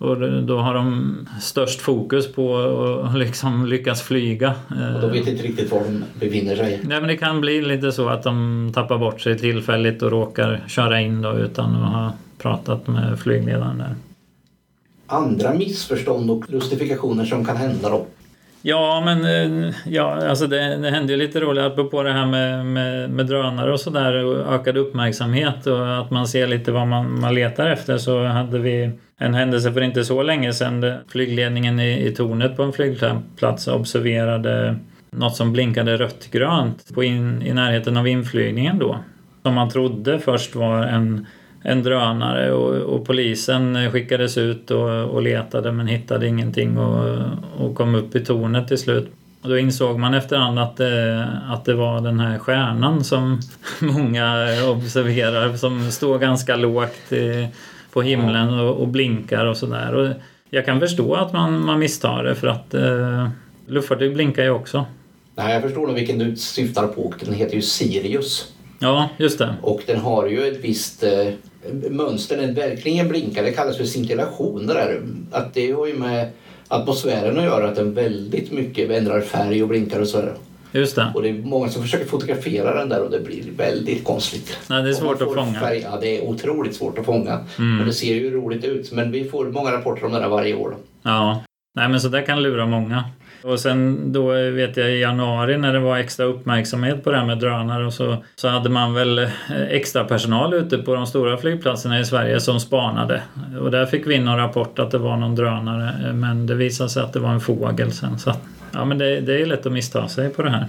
[0.00, 2.58] och då har de störst fokus på
[3.04, 4.54] att liksom lyckas flyga.
[4.94, 6.80] Och de vet inte riktigt var de befinner sig.
[6.84, 10.64] Nej men det kan bli lite så att de tappar bort sig tillfälligt och råkar
[10.68, 13.94] köra in då utan att ha pratat med flygledaren där.
[15.06, 18.06] Andra missförstånd och lustifikationer som kan hända då?
[18.68, 22.66] Ja, men eh, ja, alltså det, det hände ju lite roligt apropå det här med,
[22.66, 27.20] med, med drönare och sådär och ökad uppmärksamhet och att man ser lite vad man,
[27.20, 32.06] man letar efter så hade vi en händelse för inte så länge sedan flygledningen i,
[32.06, 34.76] i tornet på en flygplats observerade
[35.10, 38.98] något som blinkade rött-grönt på in, i närheten av inflygningen då.
[39.42, 41.26] Som man trodde först var en
[41.68, 47.18] en drönare och, och, polisen skickades ut och, och letade men hittade ingenting och,
[47.58, 49.10] och kom upp i tornet till slut.
[49.42, 53.40] Och då insåg man efterhand att det, att det var den här stjärnan som
[53.80, 57.12] många observerar som står ganska lågt
[57.92, 60.14] på himlen och, och blinkar och sådär.
[60.50, 63.28] Jag kan förstå att man, man misstar det för att eh,
[63.66, 64.86] luftfartyg blinkar ju också.
[65.34, 67.14] Nej, jag förstår nog vilken du syftar på.
[67.24, 68.52] Den heter ju Sirius.
[68.78, 69.54] Ja, just det.
[69.60, 71.10] Och den har ju ett visst eh,
[71.90, 72.36] mönster.
[72.36, 73.42] Den verkligen blinkar.
[73.42, 74.66] Det kallas för scintillation.
[74.66, 75.02] Det där.
[75.30, 76.28] Att det har ju med
[76.68, 77.68] atmosfären att göra.
[77.68, 80.34] Att den väldigt mycket ändrar färg och blinkar och sådär.
[80.72, 81.12] Just det.
[81.14, 84.58] Och det är många som försöker fotografera den där och det blir väldigt konstigt.
[84.70, 85.60] Nej, det är svårt att fånga.
[85.60, 87.32] Färg, ja, det är otroligt svårt att fånga.
[87.58, 87.76] Mm.
[87.76, 88.92] Men det ser ju roligt ut.
[88.92, 90.76] Men vi får många rapporter om det där varje år.
[91.02, 91.42] Ja.
[91.76, 93.04] Nej men så där kan lura många.
[93.46, 97.26] Och sen då vet jag i januari när det var extra uppmärksamhet på det här
[97.26, 99.28] med drönare och så, så hade man väl eh,
[99.70, 103.22] extra personal ute på de stora flygplatserna i Sverige som spanade.
[103.60, 106.54] Och där fick vi in någon rapport att det var någon drönare eh, men det
[106.54, 108.18] visade sig att det var en fågel sen.
[108.18, 108.40] Så att,
[108.72, 110.66] ja men det, det är lätt att missta sig på det här.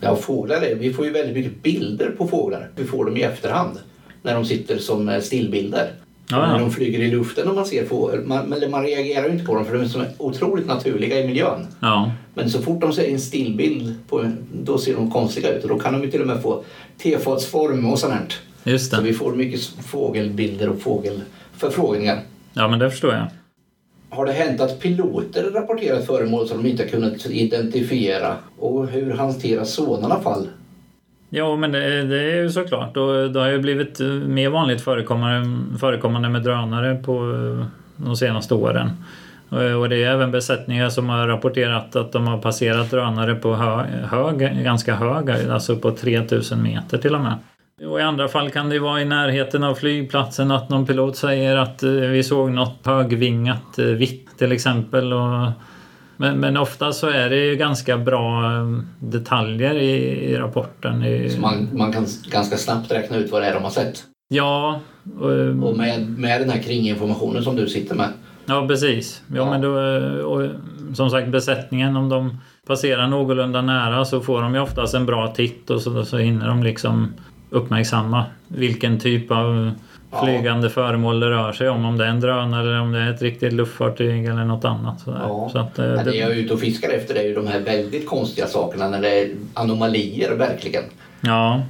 [0.00, 2.70] Ja, fåglar är, vi får ju väldigt mycket bilder på fåglar.
[2.76, 3.78] Vi får dem i efterhand.
[4.22, 5.90] När de sitter som eh, stillbilder.
[6.30, 6.58] Ja, ja.
[6.58, 8.18] De flyger i luften och man ser fåglar.
[8.24, 11.66] Man, men man reagerar inte på dem för de är så otroligt naturliga i miljön.
[11.80, 14.30] Ja, Men så fort de ser en stillbild på,
[14.62, 16.64] då ser de konstiga ut och då kan de ju till och med få
[17.02, 18.26] tefatsform och sånt här.
[18.64, 19.02] just Så det.
[19.02, 22.20] vi får mycket fågelbilder och fågelförfrågningar.
[22.54, 23.26] Ja men det förstår jag.
[24.10, 28.36] Har det hänt att piloter rapporterat föremål som de inte kunnat identifiera?
[28.58, 30.48] Och hur hanteras sådana fall?
[31.30, 32.96] Ja, men det, det är ju såklart.
[32.96, 38.16] Och det har ju blivit eh, mer vanligt förekommande, förekommande med drönare på eh, de
[38.16, 38.90] senaste åren.
[39.52, 43.54] Eh, och det är även besättningar som har rapporterat att de har passerat drönare på
[43.54, 47.38] hö, hög, ganska hög, alltså på 3000 meter till och med.
[47.88, 51.56] Och I andra fall kan det vara i närheten av flygplatsen att någon pilot säger
[51.56, 55.12] att vi såg något högvingat vitt till exempel.
[55.12, 55.50] Och,
[56.16, 59.92] men, men ofta så är det ju ganska bra eh, detaljer i,
[60.30, 61.04] i rapporten.
[61.04, 64.04] I, Så man, man kan ganska snabbt räkna ut vad det är de har sett.
[64.28, 64.80] Ja,
[65.20, 65.30] Och,
[65.68, 68.08] Och med, med den här kringinformationen som du sitter med.
[68.46, 69.22] Ja, precis.
[69.26, 69.50] Ja, Ja.
[69.50, 69.70] Men då,
[70.26, 70.48] och,
[70.94, 75.28] som sagt, besättningen, om de passerar någorlunda nära så får de ju oftast en bra
[75.28, 77.12] titt och så, så hinner de liksom
[77.50, 79.70] uppmärksamma vilken typ av.
[80.24, 81.84] flygande föremål det rör sig om.
[81.84, 85.00] Om det är en drönare eller om det är ett riktigt luftfartyg eller något annat.
[85.00, 85.20] Sådär.
[85.22, 85.48] Ja.
[85.52, 87.46] Så att, eh, Men det det, jag är ute och fiskar efter är ju de
[87.46, 90.84] här väldigt konstiga sakerna när det är anomalier verkligen.
[91.20, 91.62] ja,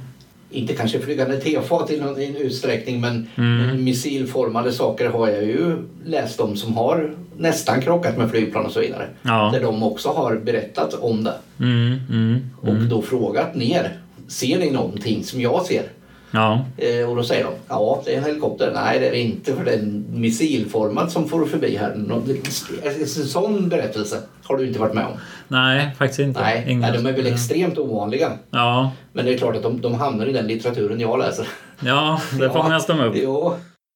[0.49, 3.83] Inte kanske flygande tefat i någon i en utsträckning men Mm.
[3.83, 8.79] missilformade saker har jag ju läst om som har nästan krockat med flygplan och så
[8.79, 9.07] vidare.
[9.21, 9.49] Ja.
[9.53, 13.91] Där de också har berättat om det mm, mm, och då frågat ner.
[14.27, 15.83] Ser ni någonting som jag ser?
[16.35, 18.71] Ja, Eh, och då säger de, ja det är en helikopter.
[18.75, 21.93] Nej det är det inte för det är en missilformad som får förbi här.
[21.95, 22.21] Nå-
[22.83, 25.11] En sån berättelse har du inte varit med om.
[25.47, 26.41] nej, faktiskt inte.
[26.41, 28.31] Nej, Ingen- de är väl extremt ovanliga.
[28.49, 31.47] Ja, Men det är klart att de, de hamnar i den litteraturen jag läser.
[31.79, 33.13] ja, det fångas de upp.
[33.17, 33.53] Jo.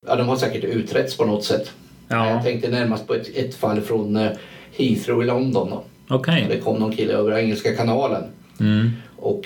[0.07, 1.71] Ja, de har säkert utretts på något sätt.
[2.07, 2.29] Ja.
[2.29, 4.31] Jag tänkte närmast på ett, ett fall från eh,
[4.77, 5.69] Heathrow i London.
[5.69, 5.83] Då.
[6.15, 6.45] Okej.
[6.49, 8.23] Det kom någon kille över Engelska kanalen
[8.59, 8.89] Mm.
[9.17, 9.41] och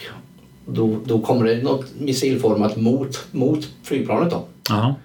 [0.66, 4.32] då, då kommer det något missilformat mot, mot flygplanet.
[4.32, 4.46] Då.
[4.70, 4.96] Jaha.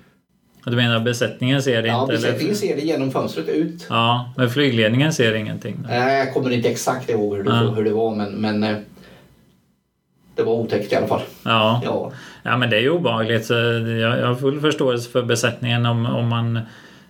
[0.65, 2.13] Du menar besättningen ser det Ja, inte?
[2.13, 3.87] besättningen ser det genom fönstret ut.
[3.91, 5.77] Ja, men flygledningen ser ingenting?
[5.89, 7.71] Nej, jag kommer inte exakt ihåg hur det, Ja.
[7.71, 8.77] hur det var men, men eh,
[10.35, 11.21] det var otäckt i alla fall.
[11.45, 11.81] Ja.
[11.85, 13.47] Ja, ja, men det är ju obehagligt.
[13.47, 16.61] Så jag, jag har full förståelse för besättningen om, om man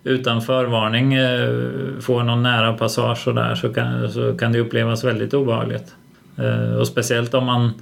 [0.05, 1.49] utan förvarning eh,
[2.01, 5.95] får någon nära passage och där så kan, så kan det upplevas väldigt obehagligt.
[6.39, 7.73] Eh, och speciellt om man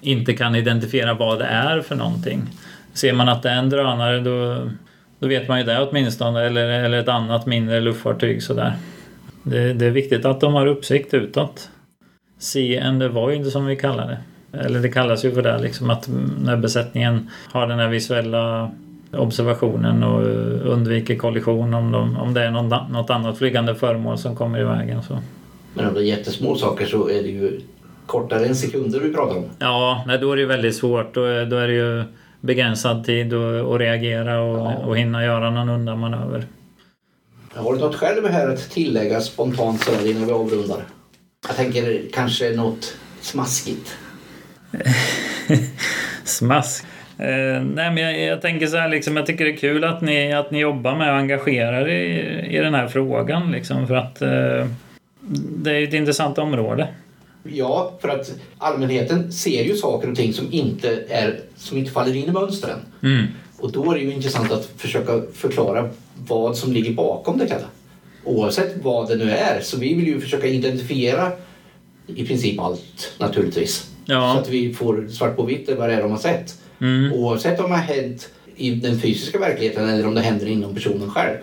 [0.00, 2.42] inte kan identifiera vad det är för någonting.
[2.92, 4.68] Ser man att det är en drönare då,
[5.18, 8.72] då vet man ju det åtminstone eller, eller ett annat mindre luftfartyg sådär.
[9.42, 11.70] Det, det är viktigt att de har uppsikt utåt.
[12.38, 14.18] See and avoid som vi kallar det.
[14.58, 16.08] Eller det kallas ju för det liksom att
[16.40, 18.70] när besättningen har den här visuella
[19.12, 20.22] observationen och
[20.72, 24.64] undviker kollision om, de, om det är någon, något annat flygande föremål som kommer i
[24.64, 25.02] vägen.
[25.02, 25.18] Så.
[25.74, 27.60] men om det är jättesmå saker så är det ju
[28.06, 29.44] kortare än sekunder vi pratar om.
[29.58, 31.14] Ja, nej, då är det ju väldigt svårt.
[31.14, 32.04] Då, är- då är det ju
[32.40, 34.74] begränsad tid att reagera och, Ja.
[34.74, 36.44] och hinna göra någon undanmanöver.
[37.54, 40.82] Har du något själv här att tillägga spontant så här innan vi avrundar?
[41.48, 43.96] Jag tänker kanske något smaskigt.
[46.24, 46.84] Smask.
[47.18, 50.00] Eh, nej, men jag, jag tänker så här, liksom, jag tycker det är kul att
[50.00, 51.94] ni, att ni jobbar med och engagerar er
[52.48, 53.52] i, i den här frågan.
[53.52, 54.66] Liksom, för att eh,
[55.56, 56.88] det är ju ett intressant område.
[57.52, 62.16] Ja, för att allmänheten ser ju saker och ting som inte, är, som inte faller
[62.16, 62.78] in i mönstren.
[63.02, 63.26] Mm.
[63.58, 65.90] Och då är det ju intressant att försöka förklara
[66.28, 67.66] vad som ligger bakom det hela.
[68.24, 69.60] Oavsett vad det nu är.
[69.60, 71.32] Så vi vill ju försöka identifiera
[72.06, 73.90] i princip allt naturligtvis.
[74.04, 74.34] Ja.
[74.34, 76.54] Så att vi får svart på vitt vad det är de har sett.
[76.80, 77.12] Mm.
[77.12, 81.10] Oavsett om det har hänt i den fysiska verkligheten eller om det händer inom personen
[81.10, 81.36] själv.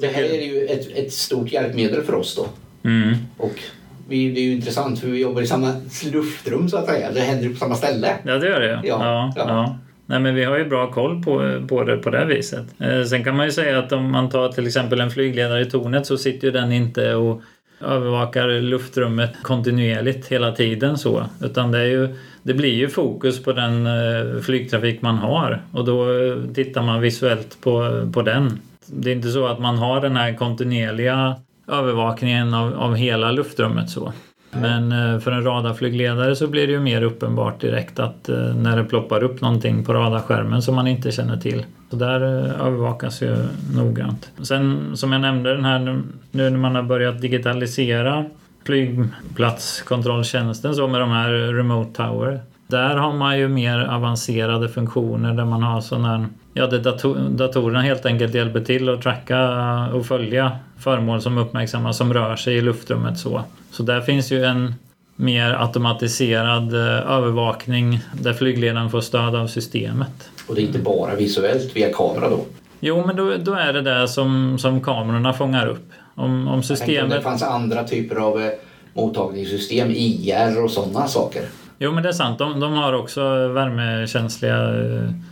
[0.00, 2.46] Det här är ju ett, ett stort hjälpmedel för oss då.
[2.88, 3.16] Mm.
[3.36, 3.62] Och
[4.08, 5.72] vi, det är ju intressant för vi jobbar i samma
[6.12, 7.12] luftrum så att säga.
[7.12, 8.08] Det händer ju på samma ställe.
[8.24, 8.68] Ja, det gör det.
[8.68, 9.44] Ja, ja, ja.
[9.48, 9.78] ja.
[10.06, 12.66] Nej, men vi har ju bra koll på, på det på det viset.
[12.78, 15.64] Eh, sen kan man ju säga att om man tar till exempel en flygledare i
[15.64, 17.42] tornet så sitter ju den inte och
[17.80, 21.24] övervakar luftrummet kontinuerligt hela tiden så.
[21.42, 22.08] Utan det, är ju,
[22.42, 27.00] det blir ju fokus på den eh, flygtrafik man har och då eh, tittar man
[27.00, 28.60] visuellt på, på den.
[28.86, 31.34] Det är inte så att man har den här kontinuerliga
[31.68, 34.12] övervakningen av, av hela luftrummet så.
[34.50, 38.76] Men eh, för en radarflygledare så blir det ju mer uppenbart direkt att eh, när
[38.76, 41.64] det ploppar upp någonting på radarskärmen som man inte känner till.
[41.90, 43.36] Så där eh, övervakas ju
[43.76, 44.30] noggrant.
[44.42, 48.24] Sen som jag nämnde den här nu- nu när man har börjat digitalisera
[48.64, 52.40] flygplatskontrolltjänsten så med de här remote tower.
[52.68, 56.26] Där har man ju mer avancerade funktioner där man har sådana här
[56.58, 59.50] Ja, där dator, datorerna helt enkelt hjälper till att tracka
[59.94, 63.42] och följa föremål som uppmärksammas som rör sig i luftrummet så.
[63.70, 64.74] Så där finns ju en
[65.16, 70.30] mer automatiserad eh, övervakning där flygledaren får stöd av systemet.
[70.48, 72.44] Och det är inte bara visuellt via kamera då.
[72.80, 75.90] Jo, men då, då är det det som, som kamerorna fångar upp.
[76.14, 77.10] Om, om Jag tänkte om systemet...
[77.10, 78.50] det fanns andra typer av eh,
[78.94, 81.42] mottagningssystem, IR och sådana saker.
[81.78, 82.38] Jo, men det är sant.
[82.38, 84.84] De, de har också värmekänsliga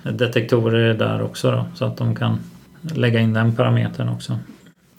[0.04, 2.38] eh, detektorer där också då, så att de kan
[2.94, 4.38] lägga in den parametern också.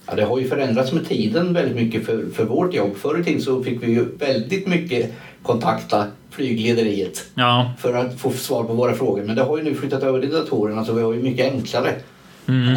[0.07, 2.95] Ja, det har ju förändrats med tiden väldigt mycket för, för vårt jobb.
[2.95, 8.31] Förr i tiden så fick vi ju väldigt mycket kontakta flyglederiet Ja, för att få
[8.31, 9.23] svar på våra frågor.
[9.23, 11.93] Men det har ju nu flyttat över till datorerna så vi har ju mycket enklare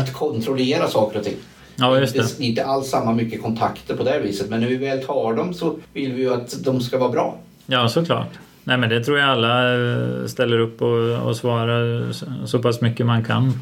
[0.00, 1.34] att kontrollera saker och ting.
[1.34, 1.90] Mm.
[1.90, 2.20] ja just det.
[2.20, 4.50] Inte, inte alls samma mycket kontakter på det här viset.
[4.50, 7.38] Men när vi väl tar dem så vill vi ju att de ska vara bra.
[7.66, 8.38] Ja, såklart.
[8.64, 12.12] Nej, men det tror jag alla eh, ställer upp och, och svarar
[12.46, 13.52] så- pass mycket man kan.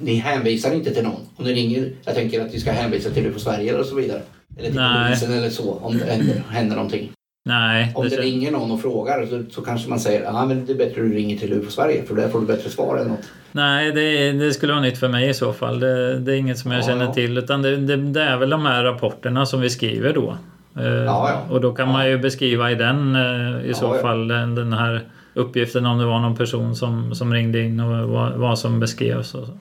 [0.00, 1.20] Ni hänvisar inte till någon?
[1.36, 4.20] Om ni ringer, jag tänker att vi ska hänvisa till UFO Sverige eller så vidare.
[4.58, 5.06] Eller till Nej.
[5.06, 7.10] polisen eller så om det händer, händer någonting.
[7.48, 10.46] Nej, Om det kän- ringer någon och frågar så, så kanske man säger att ah,
[10.46, 12.70] men det är bättre att du ringer till UFO Sverige för där får du bättre
[12.70, 13.30] svar eller något.
[13.52, 15.80] Nej, det, det skulle vara nytt för mig i så fall.
[15.80, 17.14] Det, det är inget som jag Ja, känner ja.
[17.14, 17.38] till.
[17.38, 20.36] Utan det, det, det är väl de här rapporterna som vi skriver då.
[20.78, 21.40] Eh, ja.
[21.50, 25.02] Och då kan man ju beskriva i den eh, i så fall den, den här
[25.34, 29.34] uppgiften om det var någon person som, som ringde in och vad, vad som beskrevs.
[29.34, 29.58] Och så.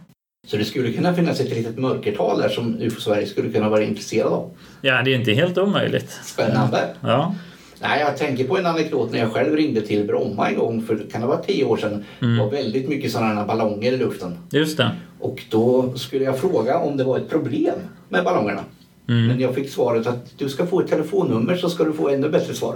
[0.48, 3.84] Så det skulle kunna finnas ett litet mörkertal där som UFO Sverige skulle kunna vara
[3.84, 4.50] intresserad av.
[4.82, 6.12] Ja, det är inte helt omöjligt.
[6.24, 6.80] Spännande!
[7.02, 7.36] Ja,
[7.82, 11.06] Nej, jag tänker på en anekdot när jag själv ringde till Bromma en gång för
[11.12, 12.04] kan det vara tio år sedan.
[12.22, 12.38] Mm.
[12.38, 14.38] Det var väldigt mycket sådana här ballonger i luften.
[14.52, 14.92] just det.
[15.20, 17.76] Och då skulle jag fråga om det var ett problem
[18.10, 18.64] med ballongerna.
[19.10, 19.28] Mm.
[19.28, 22.30] Men jag fick svaret att du ska få ett telefonnummer så ska du få ännu
[22.30, 22.76] bättre svar.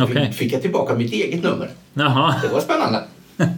[0.00, 0.32] Okej.
[0.32, 1.68] fick jag tillbaka mitt eget nummer.
[1.94, 3.02] Jaha, Det var spännande.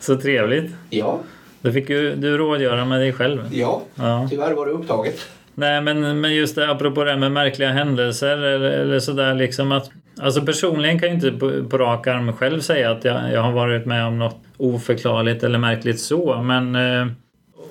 [0.00, 0.72] så trevligt.
[0.90, 1.18] Ja,
[1.62, 3.48] Då fick ju du rådgöra med dig själv.
[3.52, 3.82] ja.
[3.94, 4.26] Ja.
[4.30, 5.20] Tyvärr var det upptaget.
[5.54, 9.72] Nej men, men just det apropå det här med märkliga händelser eller, eller sådär liksom
[9.72, 9.90] att
[10.20, 13.52] Alltså personligen kan jag inte på, på rak arm själv säga att jag, jag har
[13.52, 17.06] varit med om något oförklarligt eller märkligt så men eh,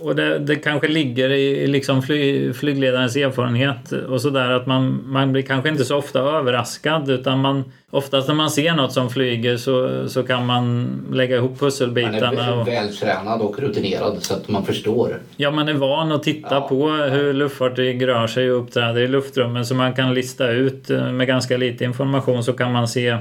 [0.02, 5.32] och det, det kanske ligger i liksom fly, flygledarens erfarenhet och sådär att man, man
[5.32, 9.58] blir kanske inte så ofta överraskad utan man oftast när man ser något som flyger
[9.58, 12.46] så, så kan man lägga ihop Man pusselbitarna.
[12.46, 15.20] är och, väl, vältränad och rutinerad så att man förstår.
[15.38, 16.62] Ja, man är van att titta Ja.
[16.68, 21.12] på hur luftfartyg rör sig och uppträder i luftrummet så man kan lista ut eh,
[21.12, 23.18] med ganska lite information så kan man se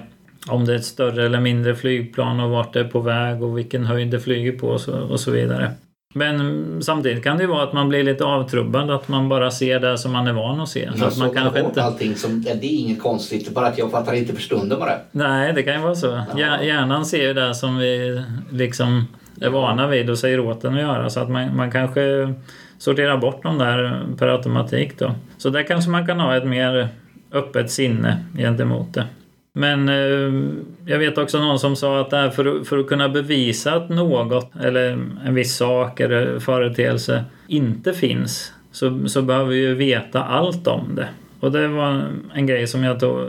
[0.49, 3.59] om det är ett större eller mindre flygplan och vart det är på väg och
[3.59, 5.71] vilken höjd det flyger på och så, och så vidare.
[6.17, 9.81] Men samtidigt kan det ju vara att man blir lite avtrubbad, att man bara ser
[9.81, 10.91] det som man är van att se.
[10.97, 11.83] Jag att man kanske inte...
[11.83, 14.93] allting som, ja, det är inget konstigt, bara att jag fattar inte för stunden bara.
[15.11, 16.21] Nej, det kan ju vara så.
[16.37, 19.07] Hjär- Hjärnan ser ju det som vi liksom
[19.41, 21.11] är vana vid och säger åt den att göra.
[21.11, 22.35] Så att man, man kanske
[22.79, 25.15] sorterar bort dem där per automatik då.
[25.39, 26.89] Så där kanske man kan ha ett mer
[27.33, 29.05] öppet sinne gentemot det.
[29.59, 30.43] Men eh,
[30.93, 33.73] jag vet också någon som sa att det här för, att- för att kunna bevisa
[33.75, 34.91] att något eller
[35.27, 40.95] en viss sak eller företeelse inte finns så, så behöver vi ju veta allt om
[40.95, 41.09] det.
[41.41, 42.03] Och det var
[42.35, 43.29] en grej som jag tog,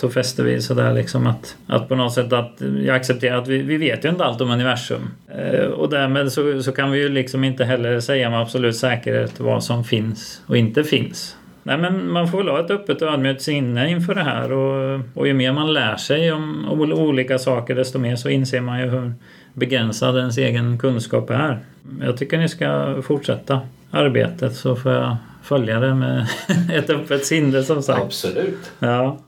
[0.00, 3.62] tog fäste vid sådär liksom att, att på något sätt att jag accepterar att vi,
[3.62, 5.08] vi vet ju inte allt om universum.
[5.38, 9.40] Eh, och därmed så, så kan vi ju liksom inte heller säga med absolut säkerhet
[9.40, 11.36] vad som finns och inte finns.
[11.68, 15.00] Nej men man får väl ha ett öppet och ödmjukt sinne inför det här och,
[15.14, 18.80] och ju mer man lär sig om, om olika saker desto mer så inser man
[18.80, 19.12] ju hur
[19.54, 21.58] begränsad ens egen kunskap är.
[22.00, 23.60] Jag tycker ni ska fortsätta
[23.90, 26.26] arbetet så får jag följa det med
[26.72, 28.02] ett öppet sinne som sagt.
[28.02, 28.72] Absolut.
[28.78, 29.18] Ja.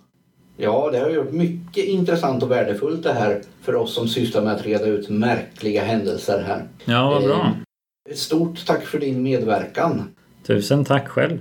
[0.57, 4.53] Ja, det har gjort mycket intressant och värdefullt det här för oss som sysslar med
[4.53, 6.63] att reda ut märkliga händelser här.
[6.85, 7.41] ja, vad bra.
[7.41, 10.03] Eh, Ett stort tack för din medverkan.
[10.47, 11.39] Tusen tack själv.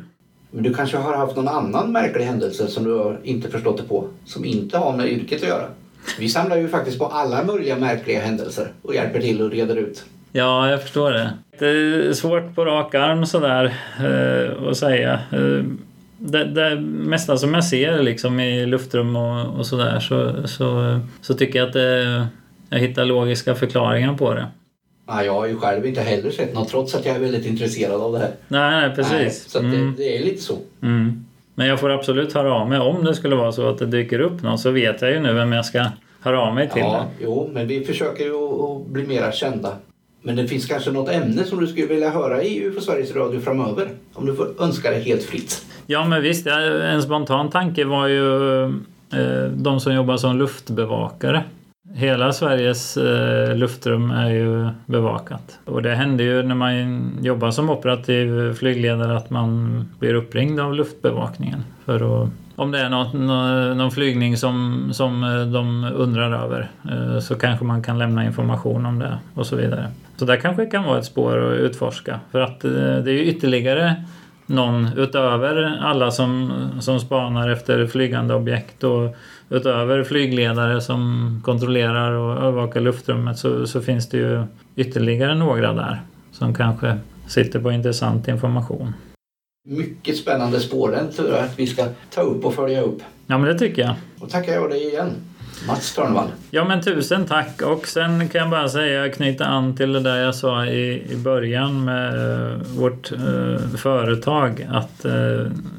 [0.51, 3.83] Men du kanske har haft någon annan märklig händelse som du har inte förstått det
[3.83, 5.65] på, som inte har med yrket att göra.
[6.19, 10.03] Vi samlar ju faktiskt på alla möjliga märkliga händelser och hjälper till och reder ut.
[10.31, 11.33] Ja, jag förstår det.
[11.59, 15.13] Det är svårt på rak arm sådär eh, att säga.
[15.13, 15.63] Eh,
[16.17, 21.33] det, det mesta som jag ser liksom i luftrum och, och sådär så, så, så
[21.33, 22.27] tycker jag att det,
[22.69, 24.47] jag hittar logiska förklaringar på det.
[25.09, 28.01] Ja, jag har ju själv inte heller sett något trots att jag är väldigt intresserad
[28.01, 28.31] av det här.
[28.47, 29.51] Nej, nej Nej, precis.
[29.51, 30.57] så att Mm, det, det är lite så.
[30.81, 31.25] mm.
[31.55, 34.19] Men jag får absolut höra av mig om det skulle vara så att det dyker
[34.19, 35.85] upp något så vet jag ju nu vem jag ska
[36.21, 36.81] höra av mig till.
[36.81, 39.73] Ja, jo, men vi försöker ju att- bli mera kända.
[40.21, 43.39] Men det finns kanske något ämne som du skulle vilja höra i UFO Sveriges Radio
[43.39, 43.89] framöver?
[44.13, 45.65] Om du får önska det helt fritt.
[45.87, 48.69] Ja men visst, en spontan tanke var ju eh,
[49.55, 51.43] de som jobbar som luftbevakare.
[51.93, 55.59] Hela Sveriges eh, luftrum är ju bevakat.
[55.65, 60.73] Och det händer ju när man jobbar som operativ flygledare att man blir uppringd av
[60.73, 61.63] luftbevakningen.
[61.85, 63.13] För att, om det är något,
[63.77, 68.85] någon flygning som, som eh, de undrar över eh, så kanske man kan lämna information
[68.85, 69.87] om det och så vidare.
[70.17, 72.19] Så där kanske kan vara ett spår att utforska.
[72.31, 73.95] För att eh, det är ju ytterligare
[74.49, 79.15] någon utöver alla som, som spanar efter flygande objekt och
[79.49, 84.43] utöver flygledare som kontrollerar och övervakar luftrummet så, så finns det ju
[84.75, 86.97] ytterligare några där som kanske
[87.27, 88.93] sitter på intressant information.
[89.67, 90.97] Mycket spännande spår.
[91.15, 93.01] Tror jag att vi ska ta upp och följa upp.
[93.27, 93.95] Ja men det tycker jag.
[94.19, 95.09] Och tackar jag dig igen.
[95.67, 96.27] Mats Törnvall.
[96.51, 100.17] Ja men tusen tack och sen kan jag bara säga knyta an till det där
[100.17, 102.07] jag sa i, i början med
[102.51, 105.11] eh, vårt eh, företag att eh,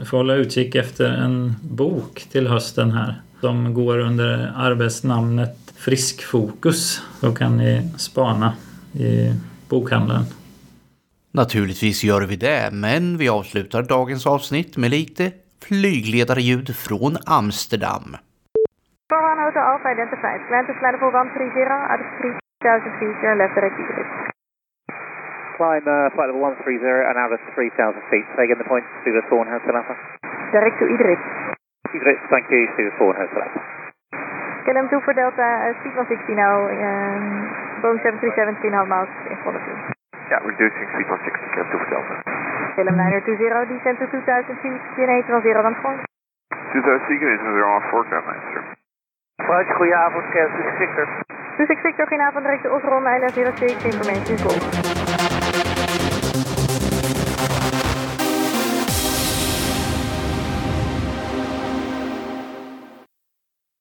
[0.05, 7.01] få hålla utkik efter en bok till hösten här som går under arbetsnamnet Friskfokus.
[7.21, 8.53] Då kan ni spana
[8.93, 9.33] i
[9.69, 10.25] bokhandeln.
[11.33, 18.17] Naturligtvis gör vi det, men vi avslutar dagens avsnitt med lite flygledarljud från Amsterdam.
[19.11, 20.39] Foran Hotel Alpha identified.
[20.47, 24.07] Plan to fly level 130 out of 3000 feet, your left direct Utrecht.
[25.59, 27.75] Climb uh, flight level 130 and out of 3,000
[28.07, 28.23] feet.
[28.39, 29.99] Say again the point, Studio 4 and Hotel Alpha.
[30.55, 31.27] Direct to Utrecht.
[31.91, 33.61] Utrecht, thank you, Studio 4 and Hotel Alpha.
[34.63, 37.51] KLM 2 for Delta, uh, speed 160 now, um,
[37.83, 39.75] Boeing 737, 3.5 miles in front of you.
[40.31, 42.15] Yeah, reducing speed 160, Cap 2 for Delta.
[42.79, 42.95] KLM
[43.27, 45.99] 920, descend to 2000 feet, DNA 0 on point.
[46.79, 48.80] 2000 feet, is on forecast, master.
[49.45, 51.09] Frank, goedenavond, Kees Victor.
[51.57, 55.10] Dus ik zie er geen avond direct de Osron, en 04 Information Call.